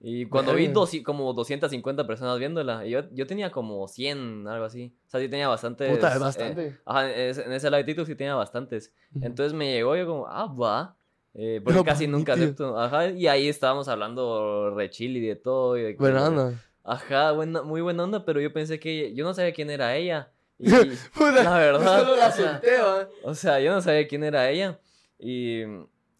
[0.00, 4.94] Y cuando vi dos, como 250 personas viéndola, yo, yo tenía como 100, algo así.
[5.06, 5.90] O sea, sí tenía bastantes.
[5.90, 6.66] Puta, es bastante.
[6.66, 8.92] Eh, ajá, en ese live TikTok sí tenía bastantes.
[9.20, 10.96] Entonces me llegó yo como, ah, va.
[11.34, 12.78] Eh, porque casi nunca acepto.
[12.78, 15.76] Ajá, y ahí estábamos hablando re chill y de todo.
[15.76, 16.62] Y de buena onda.
[16.84, 20.30] Ajá, buena, muy buena onda, pero yo pensé que yo no sabía quién era ella.
[20.58, 22.16] Y la verdad.
[22.16, 24.78] la o, sea, o sea, yo no sabía quién era ella.
[25.18, 25.62] Y.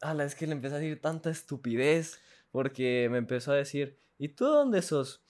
[0.00, 2.20] Ala, es que le empecé a decir tanta estupidez
[2.56, 5.22] porque me empezó a decir, ¿y tú dónde sos?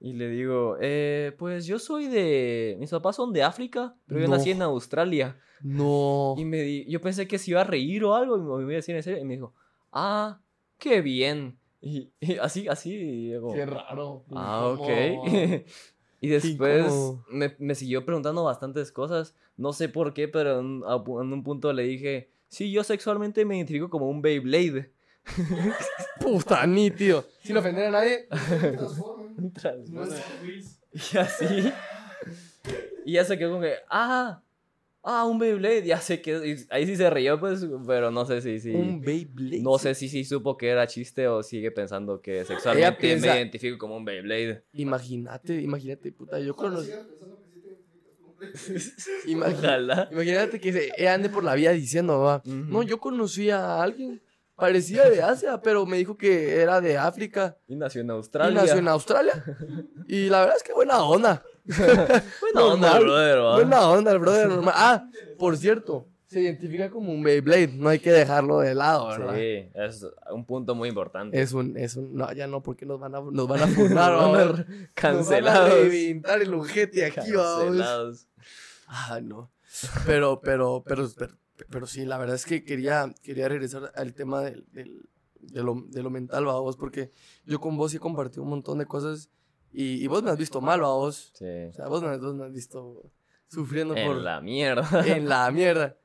[0.00, 2.76] Y le digo, eh, pues yo soy de...
[2.80, 5.38] Mis papás son de África, pero yo nací en Australia.
[5.60, 6.34] No.
[6.36, 6.84] Y me di...
[6.90, 9.04] yo pensé que se iba a reír o algo, y me iba a decir en
[9.04, 9.54] serio, y me dijo,
[9.92, 10.40] ah,
[10.76, 11.56] qué bien.
[11.80, 12.10] Y,
[12.40, 14.24] así, así, Qué raro.
[14.34, 14.88] Ah, ok.
[16.20, 16.92] y después
[17.28, 19.36] me, me, siguió preguntando bastantes cosas.
[19.56, 23.54] No sé por qué, pero en, en un punto le dije, sí, yo sexualmente me
[23.54, 24.90] identifico como un Beyblade.
[26.20, 26.66] Puta,
[26.96, 28.28] tío Sin ofender a nadie.
[30.92, 31.72] y así.
[33.04, 34.42] Y ya se quedó como que, ah,
[35.02, 35.84] ah, un Beyblade.
[35.84, 36.56] Ya sé que.
[36.70, 38.60] Ahí sí se rió, pues, pero no sé si.
[38.60, 39.62] si un Beyblade.
[39.62, 43.78] No sé si sí supo que era chiste o sigue pensando que sexualmente me identifico
[43.78, 44.64] como un Beyblade.
[44.72, 46.38] Imagínate, imagínate, puta.
[46.38, 46.90] Yo conocí.
[49.26, 52.42] imagínate, imagínate que se ande por la vida diciendo, va.
[52.44, 54.20] No, yo conocí a alguien
[54.62, 57.56] parecía de Asia, pero me dijo que era de África.
[57.66, 58.52] Y nació en Australia.
[58.52, 59.44] Y nació en Australia.
[60.06, 61.42] Y la verdad es que buena onda.
[61.64, 64.74] buena onda el brother, Buena onda el brother, normal.
[64.76, 69.34] Ah, por cierto, se identifica como un Beyblade, no hay que dejarlo de lado, ¿verdad?
[69.34, 71.40] Sí, es un punto muy importante.
[71.40, 74.12] Es un, es un, no, ya no, porque nos van a, nos van a fundar,
[74.16, 74.64] vamos.
[74.94, 75.70] Cancelados.
[75.70, 78.28] Nos van a el ojete aquí, Cancelados.
[78.86, 79.50] Ah, no.
[80.06, 84.42] Pero, pero, pero, pero pero sí, la verdad es que quería, quería regresar al tema
[84.42, 85.08] del, del,
[85.40, 87.12] de, lo, de, lo, mental, vos, porque
[87.44, 89.30] yo con vos he compartido un montón de cosas
[89.72, 91.32] y, y vos me has visto mal, vos.
[91.34, 91.64] Sí.
[91.68, 93.10] O sea, vos me, vos me has visto
[93.48, 94.16] sufriendo en por...
[94.18, 95.04] En la mierda.
[95.06, 95.96] En la mierda.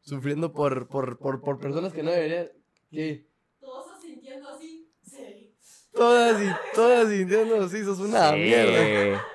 [0.00, 2.50] Sufriendo por, por, por, por personas que no deberían...
[2.90, 3.26] ¿Qué?
[3.60, 5.54] Todos sintiendo así, sí.
[5.92, 9.24] Todas, y, todas sintiendo así, sos una mierda.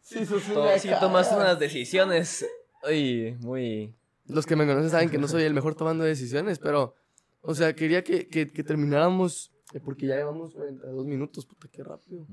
[0.00, 2.46] Sí, sos una Si tomas unas decisiones...
[2.86, 3.94] Uy, muy
[4.26, 6.94] los que me conocen saben que no soy el mejor tomando decisiones, pero,
[7.40, 12.26] o sea, quería que, que, termináramos, eh, porque ya llevamos 42 minutos, puta, qué rápido.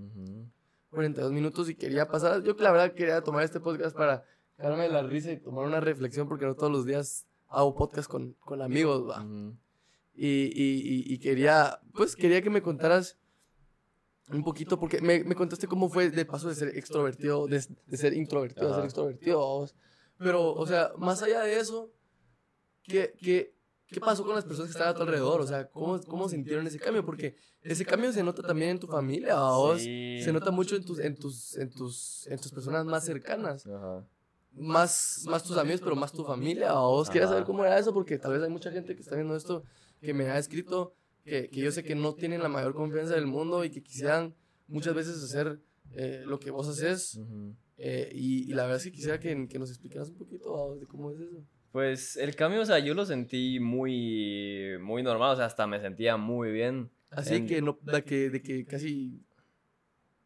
[0.91, 4.25] 42 minutos y quería pasar, yo la verdad quería tomar este podcast para
[4.57, 8.33] darme la risa y tomar una reflexión, porque no todos los días hago podcast con,
[8.39, 9.25] con amigos, va.
[10.15, 13.17] y, y, y, quería, pues quería que me contaras
[14.31, 17.97] un poquito, porque me, me contaste cómo fue de paso de ser extrovertido, de, de
[17.97, 19.67] ser introvertido, de ser extrovertido.
[20.19, 21.91] Pero, o sea, más allá de eso,
[22.83, 23.55] ¿qué, qué,
[23.87, 25.39] qué pasó con las personas que estaban a tu alrededor?
[25.39, 27.05] O sea, ¿cómo, ¿cómo sintieron ese cambio?
[27.05, 29.81] Porque ese cambio se nota también en tu familia, vos.
[29.81, 33.65] Se nota mucho en tus, en tus, en tus, en tus personas más cercanas.
[34.51, 36.73] Más, más tus amigos, pero más tu familia.
[36.73, 37.93] vos quieres saber cómo era eso?
[37.93, 39.63] Porque tal vez hay mucha gente que está viendo esto
[40.01, 40.93] que me ha escrito
[41.23, 44.35] que, que yo sé que no tienen la mayor confianza del mundo y que quisieran
[44.67, 45.61] muchas veces hacer
[45.93, 47.19] eh, lo que vos haces.
[47.81, 51.11] Eh, y, la verdad es que quisiera que, que nos explicaras un poquito de cómo
[51.11, 51.43] es eso.
[51.71, 55.79] Pues el cambio, o sea, yo lo sentí muy, muy normal, o sea, hasta me
[55.79, 56.89] sentía muy bien.
[57.11, 59.23] Así que, no, de que, de que casi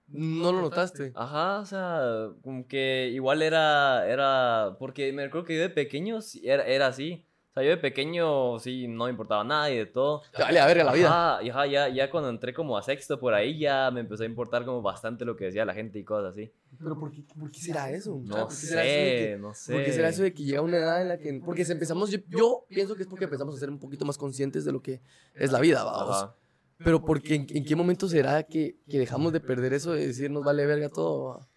[0.08, 1.12] no lo notaste.
[1.16, 6.20] Ajá, o sea, como que igual era, era, porque me recuerdo que yo de pequeño
[6.43, 7.26] era, era así.
[7.51, 10.24] O sea, yo de pequeño sí no me importaba nada y de todo.
[10.38, 11.38] Vale, a ver, la vida.
[11.39, 14.66] Ajá, ya, ya cuando entré como a sexto por ahí ya me empezó a importar
[14.66, 16.51] como bastante lo que decía la gente y cosas así.
[16.84, 18.21] Pero ¿por qué, por qué será eso?
[18.23, 19.73] No ¿Por qué sé, será eso de que- no sé.
[19.73, 21.41] ¿Por qué será eso de que llega una edad en la que...
[21.45, 24.17] Porque si empezamos, yo, yo pienso que es porque empezamos a ser un poquito más
[24.17, 25.01] conscientes de lo que
[25.34, 26.15] es la vida, vamos.
[26.17, 26.36] Ajá.
[26.77, 30.29] Pero porque en, en qué momento será que, que dejamos de perder eso de decir
[30.29, 31.25] nos vale verga todo?
[31.39, 31.47] va?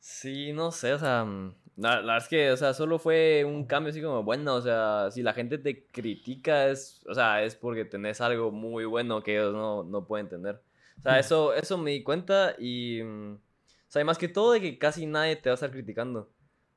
[0.00, 3.44] Sí, no sé, o sea, mm, la, la verdad es que, o sea, solo fue
[3.44, 7.42] un cambio así como, bueno, o sea, si la gente te critica es, o sea,
[7.44, 10.60] es porque tenés algo muy bueno que ellos no, no pueden tener.
[10.98, 13.38] O sea, eso, eso me di cuenta y, mm,
[13.94, 16.30] sea, más que todo de que casi nadie te va a estar criticando.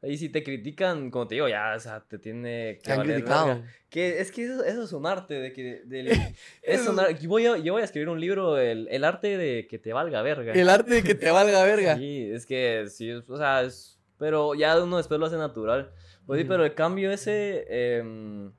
[0.03, 2.99] Y si te critican, como te digo, ya, o sea, te tiene que Te han
[2.99, 3.63] valer criticado.
[3.89, 6.07] Que es que eso, eso es un arte, de que, del-
[6.61, 9.38] es un ar- yo voy a, yo voy a escribir un libro, el, el arte
[9.38, 10.53] de que te valga verga.
[10.53, 11.97] El arte de que te valga verga.
[11.97, 15.91] Sí, es que sí, o sea, es, pero ya uno después lo hace natural.
[16.28, 17.65] Pues sí, pero el cambio ese,
[17.97, 18.51] em,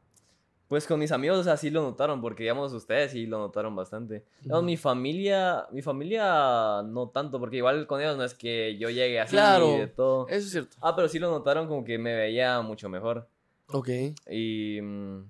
[0.69, 3.75] pues con mis amigos, o sea, sí lo notaron, porque digamos ustedes sí lo notaron
[3.75, 4.25] bastante.
[4.45, 4.62] Ujú.
[4.62, 9.19] mi familia, mi familia no tanto, porque igual con ellos no es que yo llegue
[9.19, 9.79] así Claro.
[9.79, 10.29] de todo.
[10.29, 10.77] Eso es cierto.
[10.83, 13.27] Ah, pero sí lo notaron como que me veía mucho mejor.
[13.69, 13.89] Ok.
[14.31, 15.25] Y mm,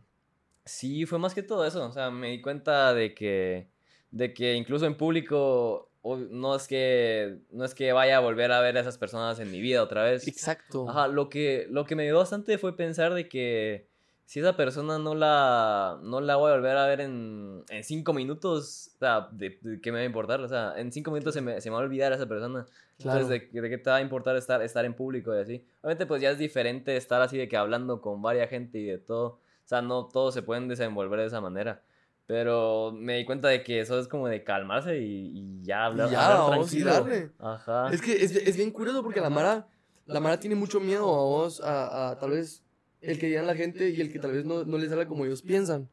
[0.64, 1.84] sí, fue más que todo eso.
[1.86, 3.68] O sea, me di cuenta de que,
[4.10, 5.88] de que incluso en público
[6.30, 9.50] no es que, no es que vaya a volver a ver a esas personas en
[9.50, 10.26] mi vida otra vez.
[10.26, 10.88] Exacto.
[10.88, 13.86] Ajá, lo que, lo que me ayudó bastante fue pensar de que
[14.28, 18.12] si esa persona no la, no la voy a volver a ver en, en cinco
[18.12, 20.38] minutos, o sea, de, de qué me va a importar?
[20.42, 22.66] O sea, en cinco minutos se me, se me va a olvidar esa persona.
[22.98, 23.20] Claro.
[23.20, 25.64] Entonces, ¿de, de qué te va a importar estar, estar en público y así?
[25.80, 28.98] Obviamente, pues ya es diferente estar así de que hablando con varias gente y de
[28.98, 29.26] todo.
[29.28, 31.80] O sea, no todos se pueden desenvolver de esa manera.
[32.26, 36.08] Pero me di cuenta de que eso es como de calmarse y, y ya hablar,
[36.08, 36.92] Y ya, hablar tranquilo.
[36.92, 37.30] darle.
[37.38, 37.88] Ajá.
[37.90, 39.66] Es que es, es bien curioso porque la Mara,
[40.04, 42.62] la Mara tiene mucho miedo a vos, a, a tal vez
[43.00, 45.24] el que digan la gente y el que tal vez no, no les salga como
[45.24, 45.88] ellos piensan.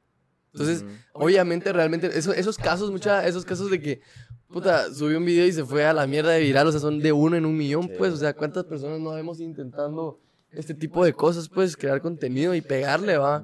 [0.54, 0.92] Entonces, Ujú.
[1.26, 4.02] obviamente, realmente, eso- esos casos, mucha, esos casos de que,
[4.48, 7.00] puta, subió un video y se fue a la mierda de viral, o sea, son
[7.00, 10.20] de uno en un millón, pues, o sea, ¿cuántas personas no vemos intentando
[10.52, 13.44] este tipo de cosas, pues, crear contenido y pegarle, va?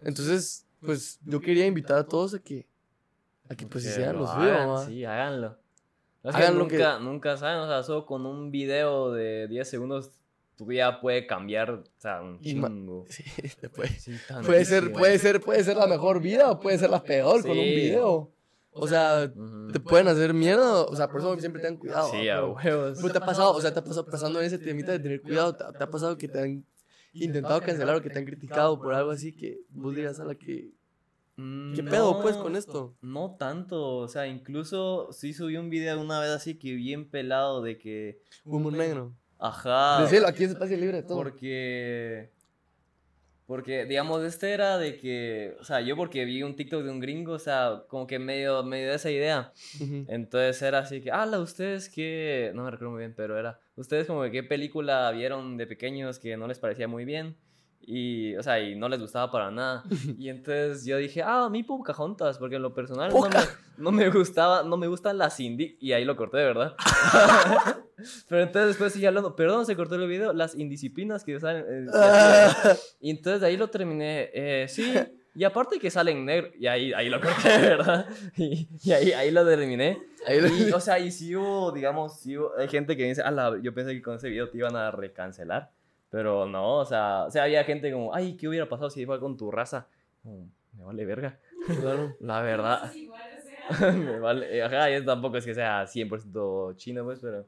[0.00, 2.66] Entonces, pues, yo quería invitar a todos a que,
[3.48, 4.86] a que pues, Que hicieran lo hagan, va.
[4.86, 5.58] Sí, háganlo.
[6.22, 10.12] Es Hagan que nunca, nunca saben, o sea, solo con un video de 10 segundos
[10.56, 13.04] tu vida puede cambiar, o sea, un chingo.
[13.08, 13.24] Sí,
[13.60, 14.12] te puede- Sí,
[14.44, 17.50] Puede ser, puede ser, puede ser la mejor vida o puede ser la peor con
[17.52, 17.74] un Sí.
[17.74, 18.30] video.
[18.74, 19.30] O sea,
[19.72, 22.10] te pueden hacer mierda, o sea, por eso siempre tengan cuidado.
[22.10, 22.98] Sí, a huevos.
[23.02, 25.20] pero te ha pasado, o sea, te ha pasado pasando en ese temita de tener
[25.20, 26.64] cuidado, te, te ha pasado que te han
[27.12, 30.34] intentado cancelar o que te han criticado por algo así que vos digas a la
[30.34, 30.70] que
[31.36, 32.94] Mm, ¿Qué pedo, pues, con esto?
[33.00, 37.62] No tanto, o sea, incluso sí subí un video una vez así que bien pelado
[37.62, 39.14] de que, humor negro.
[39.42, 41.16] Ajá, Decirlo, aquí es espacio libre de todo.
[41.16, 42.30] porque,
[43.46, 47.00] porque, digamos, este era de que, o sea, yo porque vi un TikTok de un
[47.00, 49.52] gringo, o sea, como que medio, medio de esa idea,
[50.08, 54.06] entonces era así que, ah, ustedes qué, no me recuerdo muy bien, pero era, ustedes
[54.06, 57.36] como que qué película vieron de pequeños que no les parecía muy bien.
[57.84, 59.82] Y, o sea, y no les gustaba para nada.
[60.18, 63.28] Y entonces yo dije, ah, a mí Pocahontas, porque en lo personal no me,
[63.76, 65.76] no me gustaba, no me gustan las indie.
[65.80, 66.74] Y ahí lo corté, ¿verdad?
[68.28, 71.64] Pero entonces después sigue hablando, perdón, se cortó el video, las indisciplinas que salen.
[71.68, 71.86] eh,
[73.00, 74.92] y Ah, entonces de ahí lo terminé, eh, sí,
[75.34, 78.06] y aparte que salen negro, y ahí, ahí lo corté, ¿verdad?
[78.36, 79.98] Y, y ahí, ahí lo terminé.
[80.26, 83.22] ahí lo- Y, o sea, y si hubo, digamos, si hubo, hay gente que dice,
[83.22, 85.70] ala, yo pensé que con ese video te iban a recancelar,
[86.12, 89.18] pero no, o sea, o sea, había gente como, ay, ¿qué hubiera pasado si fue
[89.18, 89.88] con tu raza?
[90.22, 90.46] Como,
[90.76, 91.40] me vale verga,
[91.80, 92.16] claro.
[92.20, 93.92] la verdad, Es igual, o sea.
[93.92, 97.46] me vale, ajá, y tampoco es que sea 100% chino, pues, pero,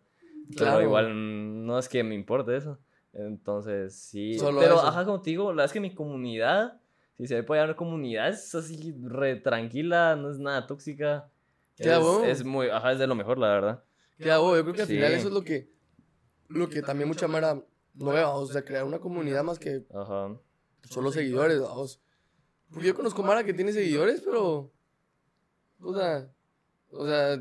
[0.57, 0.77] Claro.
[0.79, 2.79] pero igual no es que me importe eso,
[3.13, 4.87] entonces, sí, Solo pero, eso.
[4.87, 6.81] ajá, como te digo, la verdad es que mi comunidad,
[7.19, 11.29] si se puede llamar comunidad, es así, re tranquila, no es nada tóxica.
[11.77, 12.25] Qué Es, bueno.
[12.25, 13.85] es muy, ajá, es de lo mejor, la verdad.
[14.19, 14.57] ¿Qué hago?
[14.57, 14.95] Yo creo que al Sí.
[14.95, 15.69] final eso es lo que,
[16.49, 17.61] lo que también mucha mara
[17.95, 20.37] no vamos, o sea, crear una comunidad más que Ajá.
[20.89, 22.01] solo seguidores, vamos.
[22.71, 24.73] Porque yo conozco Mara que tiene seguidores, pero.
[25.81, 26.29] O sea.
[26.91, 27.37] O sea.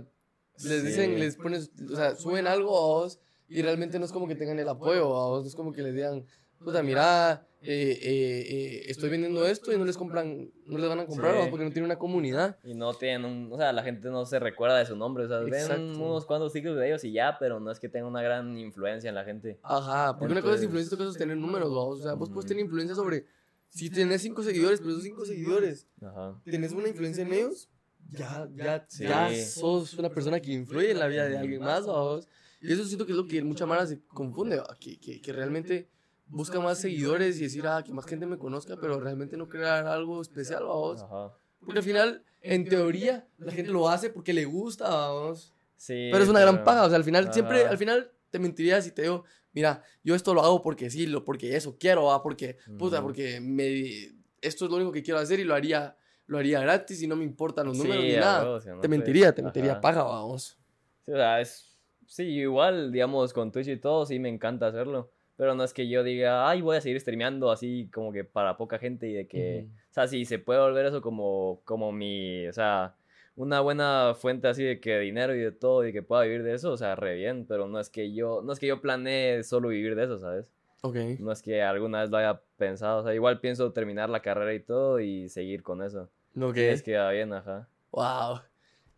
[0.63, 1.17] Les dicen, Sí.
[1.19, 1.71] les pones.
[1.91, 5.03] O sea, suben algo a vos y realmente no es como que tengan el apoyo
[5.17, 5.41] a vos.
[5.43, 6.25] No es como que les digan,
[6.63, 10.51] puta, mira, eh, eh, eh, estoy vendiendo esto y no les compran.
[10.65, 11.47] No les van a comprar Sí.
[11.49, 12.57] porque no tienen una comunidad.
[12.63, 15.27] Y no tienen un, o sea, la gente no se recuerda de su nombre, o
[15.27, 18.21] sea, ven unos cuantos TikToks de ellos y ya, pero no es que tenga una
[18.21, 19.59] gran influencia en la gente.
[19.63, 21.99] Ajá, porque una cosa es Entonces- influencia, otra cosa es tener números, vamos.
[21.99, 22.49] O sea, vos puedes Ujú.
[22.49, 23.25] tener influencia sobre.
[23.69, 26.39] Si tenés cinco seguidores, pero esos cinco seguidores Ajá.
[26.45, 27.69] tenés una influencia en ellos,
[28.11, 29.03] ya, ya, Sí.
[29.03, 32.27] ya sos una persona que influye en la vida de alguien más, vamos.
[32.61, 35.89] Y eso siento que es lo que mucha mara se confunde, que, que, que realmente
[36.33, 39.85] busca más seguidores y decir, ah, que más gente me conozca, pero realmente no crear
[39.85, 41.03] algo especial, vamos.
[41.03, 41.31] Ajá.
[41.59, 45.53] Porque al final, en teoría, la gente lo hace porque le gusta, vamos.
[45.77, 46.09] Sí.
[46.11, 48.91] Pero es una gran paga, o sea, al final, siempre, al final te mentiría si
[48.91, 49.23] te digo,
[49.53, 52.23] mira, yo esto lo hago porque sí, lo, porque eso quiero, ¿va?
[52.23, 54.11] porque, puta, porque me,
[54.41, 57.15] esto es lo único que quiero hacer y lo haría, lo haría gratis y no
[57.15, 58.59] me importan los números ni nada.
[58.81, 60.57] te mentiría, te mentiría paga, vamos.
[61.05, 61.77] Sí, o sea, es,
[62.07, 65.11] sí, igual, digamos, con Twitch y todo, sí me encanta hacerlo.
[65.43, 68.55] Pero no es que yo diga, ay, voy a seguir streameando así como que para
[68.55, 72.47] poca gente y de que, o sea, si se puede volver eso como, como mi,
[72.47, 72.95] o sea,
[73.35, 76.53] una buena fuente así de que dinero y de todo y que pueda vivir de
[76.53, 79.43] eso, o sea, re bien, pero no es que yo, no es que yo planee
[79.43, 80.45] solo vivir de eso, ¿sabes?
[80.79, 80.95] Ok.
[81.19, 84.53] No es que alguna vez lo haya pensado, o sea, igual pienso terminar la carrera
[84.53, 86.09] y todo y seguir con eso.
[86.39, 86.55] Ok.
[86.55, 87.67] Es que va bien, ajá.
[87.91, 88.39] Wow.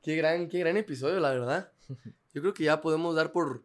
[0.03, 1.71] Qué gran, qué gran episodio, la verdad.
[2.35, 3.63] Yo creo que ya podemos dar por,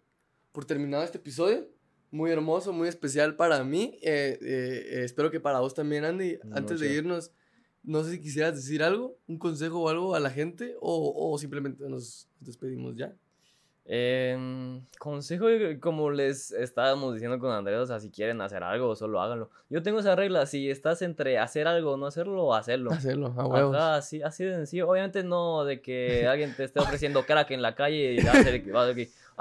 [0.52, 1.68] por terminado este episodio
[2.10, 3.98] muy hermoso, muy especial para mí.
[4.02, 6.38] Eh, eh, espero que para vos también, Andy.
[6.52, 7.32] Antes de irnos,
[7.82, 11.38] no sé si quisieras decir algo, un consejo o algo a la gente o, o
[11.38, 13.14] simplemente nos despedimos ya.
[13.92, 15.46] Eh, consejo,
[15.80, 19.50] como les estábamos diciendo con Andrés, o sea, si quieren hacer algo, solo háganlo.
[19.68, 22.92] Yo tengo esa regla, si estás entre hacer algo o no hacerlo, hacerlo.
[22.92, 23.76] Hacerlo, a huevos.
[23.76, 24.88] así, así de sencillo.
[24.88, 28.62] Obviamente no de que alguien te esté ofreciendo crack en la calle y hacer,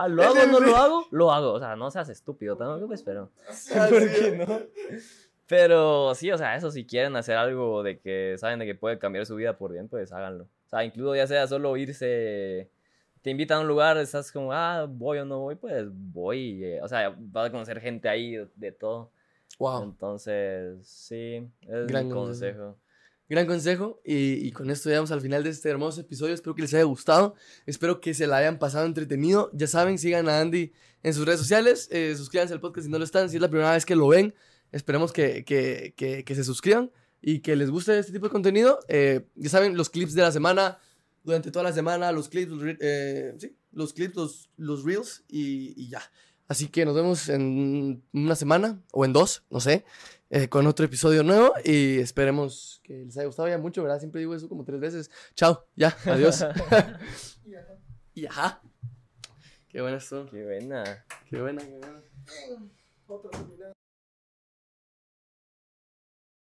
[0.04, 1.54] ah, lo hago o no lo hago, lo hago.
[1.54, 3.30] O sea, no seas estúpido, tampoco me espero.
[3.90, 4.60] ¿Por qué no?
[5.48, 9.00] Pero sí, o sea, eso si quieren hacer algo de que saben de que puede
[9.00, 10.44] cambiar su vida por bien, pues háganlo.
[10.44, 12.70] O sea, incluso ya sea solo irse
[13.22, 16.64] te invitan a un lugar, estás como, ah, voy o no voy, pues voy.
[16.64, 19.12] Eh, o sea, vas a conocer gente ahí de, todo.
[19.58, 19.84] Wow.
[19.84, 22.78] Entonces, sí, es Gran mi consejo.
[23.30, 24.02] Gran consejo.
[24.04, 26.34] Y, y, con esto llegamos al final de este hermoso episodio.
[26.34, 27.36] Espero que les haya gustado.
[27.66, 29.52] Espero que se la hayan pasado entretenido.
[29.54, 30.74] Ya saben, sigan a Andy
[31.04, 31.88] en sus redes sociales.
[31.92, 33.30] Eh, suscríbanse al podcast si no lo están.
[33.30, 34.34] Si es la primera vez que lo ven,
[34.72, 38.80] esperemos que, que, que, que se suscriban y que les guste este tipo de contenido.
[38.88, 40.80] Eh, ya saben, los clips de la semana
[41.24, 45.74] durante toda la semana, los clips, los, eh, sí, los clips, los, los reels y,
[45.82, 46.02] y, ya.
[46.48, 49.86] Así que nos vemos en una semana o en dos, no sé,
[50.30, 54.00] eh, con otro episodio nuevo y esperemos que les haya gustado ya mucho, ¿verdad?
[54.00, 55.12] Siempre digo eso como tres veces.
[55.36, 56.46] Chao, ya, adiós.
[58.14, 58.62] y ajá.
[59.68, 60.28] Qué buena esto.
[60.30, 61.06] Qué buena.
[61.30, 62.02] Qué buena, qué buena.